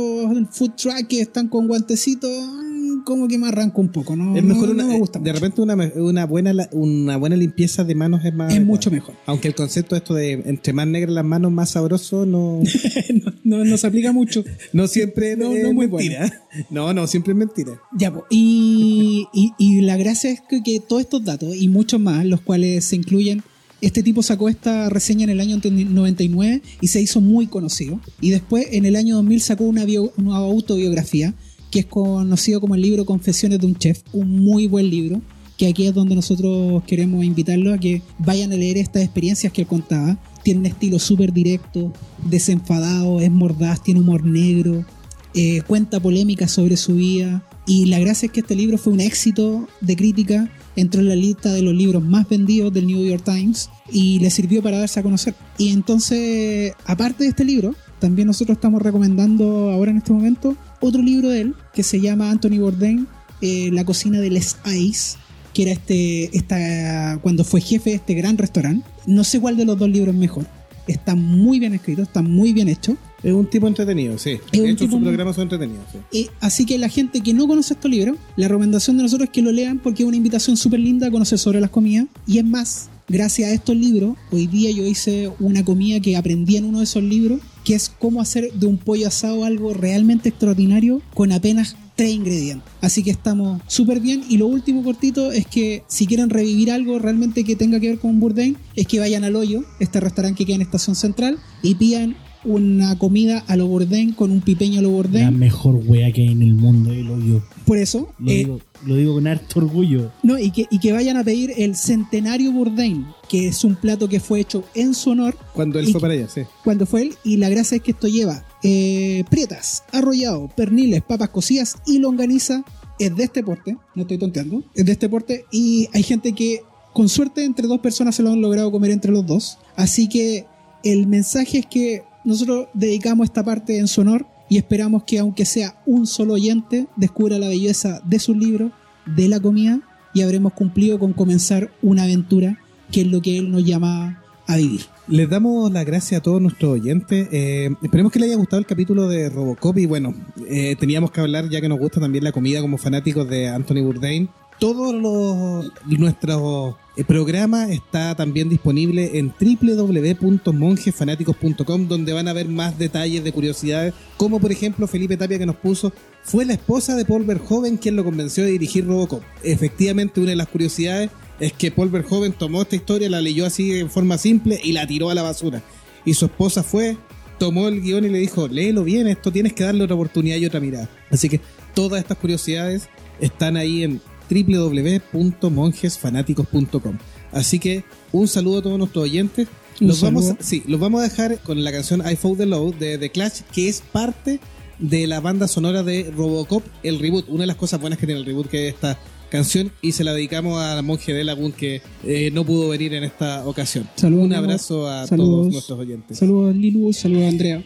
[0.53, 2.70] food truck que están con guantecitos, mm,
[3.05, 4.37] como que me arranco un poco, ¿no?
[4.37, 5.35] es mejor no- una, no me gusta de mucho.
[5.35, 9.15] repente una, una buena una buena limpieza de manos es más Es mucho mejor.
[9.27, 12.63] Aunque el concepto esto de entre más negras las manos más sabroso no
[13.45, 14.45] no, no- se aplica mucho.
[14.73, 16.33] no siempre No, es no muy mentira.
[16.71, 17.81] No, no, siempre es mentira.
[17.97, 22.25] Ya, y, y, y la gracia es que, que todos estos datos y muchos más,
[22.27, 23.43] los cuales se incluyen,
[23.81, 28.01] este tipo sacó esta reseña en el año 99 y se hizo muy conocido.
[28.21, 31.35] Y después, en el año 2000, sacó una, bio- una autobiografía
[31.71, 35.21] que es conocido como el libro Confesiones de un Chef, un muy buen libro.
[35.57, 39.63] Que aquí es donde nosotros queremos invitarlos a que vayan a leer estas experiencias que
[39.63, 40.19] él contaba.
[40.43, 41.93] Tiene un estilo súper directo,
[42.25, 44.87] desenfadado, es mordaz, tiene humor negro,
[45.35, 49.01] eh, cuenta polémicas sobre su vida y la gracia es que este libro fue un
[49.01, 53.23] éxito de crítica, entró en la lista de los libros más vendidos del New York
[53.25, 55.37] Times y le sirvió para darse a conocer.
[55.57, 61.03] Y entonces, aparte de este libro, también nosotros estamos recomendando ahora en este momento otro
[61.03, 63.07] libro de él que se llama Anthony Bourdain,
[63.41, 65.19] eh, La cocina de Les Ice,
[65.55, 68.87] que era este, esta, cuando fue jefe de este gran restaurante.
[69.07, 70.47] No sé cuál de los dos libros es mejor.
[70.87, 72.97] Está muy bien escrito, está muy bien hecho.
[73.23, 74.39] Es un tipo entretenido, sí.
[74.51, 75.99] Es De hecho, sus programas son entretenidos, sí.
[76.19, 79.33] Eh, así que la gente que no conoce estos libros, la recomendación de nosotros es
[79.33, 82.07] que lo lean porque es una invitación súper linda a conocer sobre las comidas.
[82.27, 86.57] Y es más, gracias a estos libros, hoy día yo hice una comida que aprendí
[86.57, 90.29] en uno de esos libros, que es cómo hacer de un pollo asado algo realmente
[90.29, 92.73] extraordinario con apenas tres ingredientes.
[92.81, 94.23] Así que estamos súper bien.
[94.29, 97.99] Y lo último cortito es que si quieren revivir algo realmente que tenga que ver
[97.99, 101.75] con Bourdain, es que vayan al hoyo, este restaurante que queda en Estación Central, y
[101.75, 105.39] pidan una comida a lo Bourdain con un pipeño a lo La Bourdain.
[105.39, 108.61] mejor wea que hay en el mundo, y lo digo, Por eso, lo, eh, digo,
[108.87, 110.11] lo digo con harto orgullo.
[110.23, 114.09] no, y que, y que vayan a pedir el Centenario Bourdain, que es un plato
[114.09, 116.43] que fue hecho en su honor Cuando él fue para allá, sí.
[116.65, 117.15] cuando fue él.
[117.25, 122.65] Y la gracia es que esto lleva eh, prietas, arrollado, perniles, papas cocidas y longaniza.
[122.99, 125.45] Es de este porte, no estoy tonteando, es de este porte.
[125.51, 126.63] Y hay gente que,
[126.93, 129.59] con suerte, entre dos personas se lo han logrado comer entre los dos.
[129.77, 130.45] Así que
[130.85, 135.45] el mensaje es que nosotros dedicamos esta parte en su honor y esperamos que, aunque
[135.45, 138.73] sea un solo oyente, descubra la belleza de sus libros,
[139.07, 139.81] de la comida
[140.13, 142.59] y habremos cumplido con comenzar una aventura
[142.91, 144.81] que es lo que él nos llama a vivir.
[145.07, 147.29] Les damos las gracias a todos nuestros oyentes.
[147.31, 149.79] Eh, esperemos que les haya gustado el capítulo de Robocop.
[149.79, 150.15] Y bueno,
[150.49, 153.83] eh, teníamos que hablar, ya que nos gusta también la comida como fanáticos de Anthony
[153.83, 154.29] Bourdain.
[154.61, 162.79] Todos los nuestros eh, programas está también disponible en www.monjesfanáticos.com donde van a ver más
[162.79, 167.07] detalles de curiosidades, como por ejemplo Felipe Tapia que nos puso, fue la esposa de
[167.07, 169.23] Paul Verhoeven quien lo convenció de dirigir Robocop.
[169.43, 171.09] Efectivamente, una de las curiosidades
[171.41, 174.87] es que Paul Verhoeven tomó esta historia, la leyó así en forma simple y la
[174.87, 175.63] tiró a la basura.
[176.05, 176.99] Y su esposa fue
[177.39, 180.45] tomó el guion y le dijo, léelo bien, esto tienes que darle otra oportunidad y
[180.45, 180.91] otra mirada.
[181.11, 181.41] Así que
[181.75, 182.91] todas estas curiosidades
[183.21, 186.99] están ahí en www.monjesfanáticos.com.
[187.33, 189.49] Así que un saludo a todos nuestros oyentes.
[189.79, 190.43] Los vamos, saludo.
[190.43, 193.41] sí, los vamos a dejar con la canción I Fought the Low de The Clash,
[193.53, 194.41] que es parte
[194.79, 197.27] de la banda sonora de Robocop, el reboot.
[197.29, 198.99] Una de las cosas buenas que tiene el reboot, que es esta
[199.31, 202.93] canción, y se la dedicamos a la monje de Lagoon que eh, no pudo venir
[202.95, 203.89] en esta ocasión.
[203.95, 205.31] Saludos, Un abrazo a Saludos.
[205.31, 206.19] todos nuestros oyentes.
[206.19, 207.65] Saludos a Lilu, saludos a Andrea.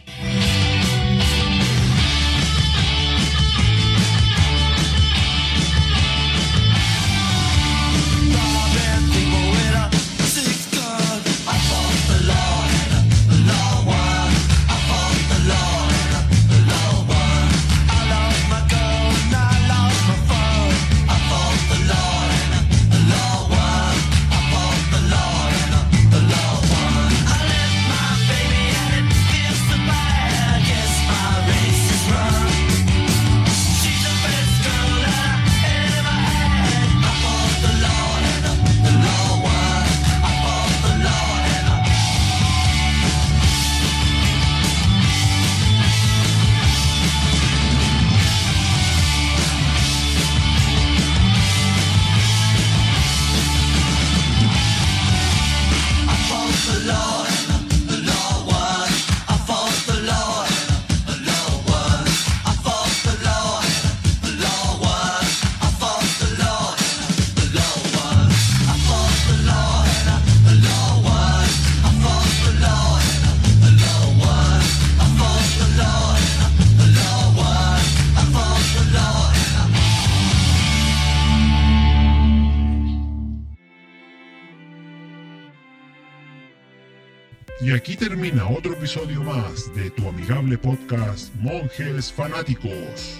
[88.85, 93.19] Episodio más de tu amigable podcast Monjes Fanáticos.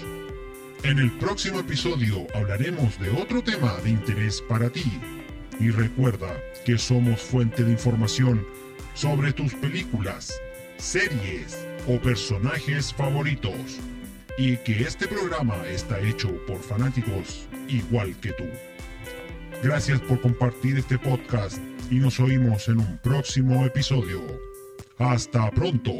[0.84, 4.84] En el próximo episodio hablaremos de otro tema de interés para ti.
[5.58, 6.28] Y recuerda
[6.64, 8.46] que somos fuente de información
[8.94, 10.40] sobre tus películas,
[10.76, 13.80] series o personajes favoritos.
[14.38, 18.44] Y que este programa está hecho por fanáticos igual que tú.
[19.64, 21.58] Gracias por compartir este podcast
[21.90, 24.55] y nos oímos en un próximo episodio.
[24.98, 25.92] Hasta pronto.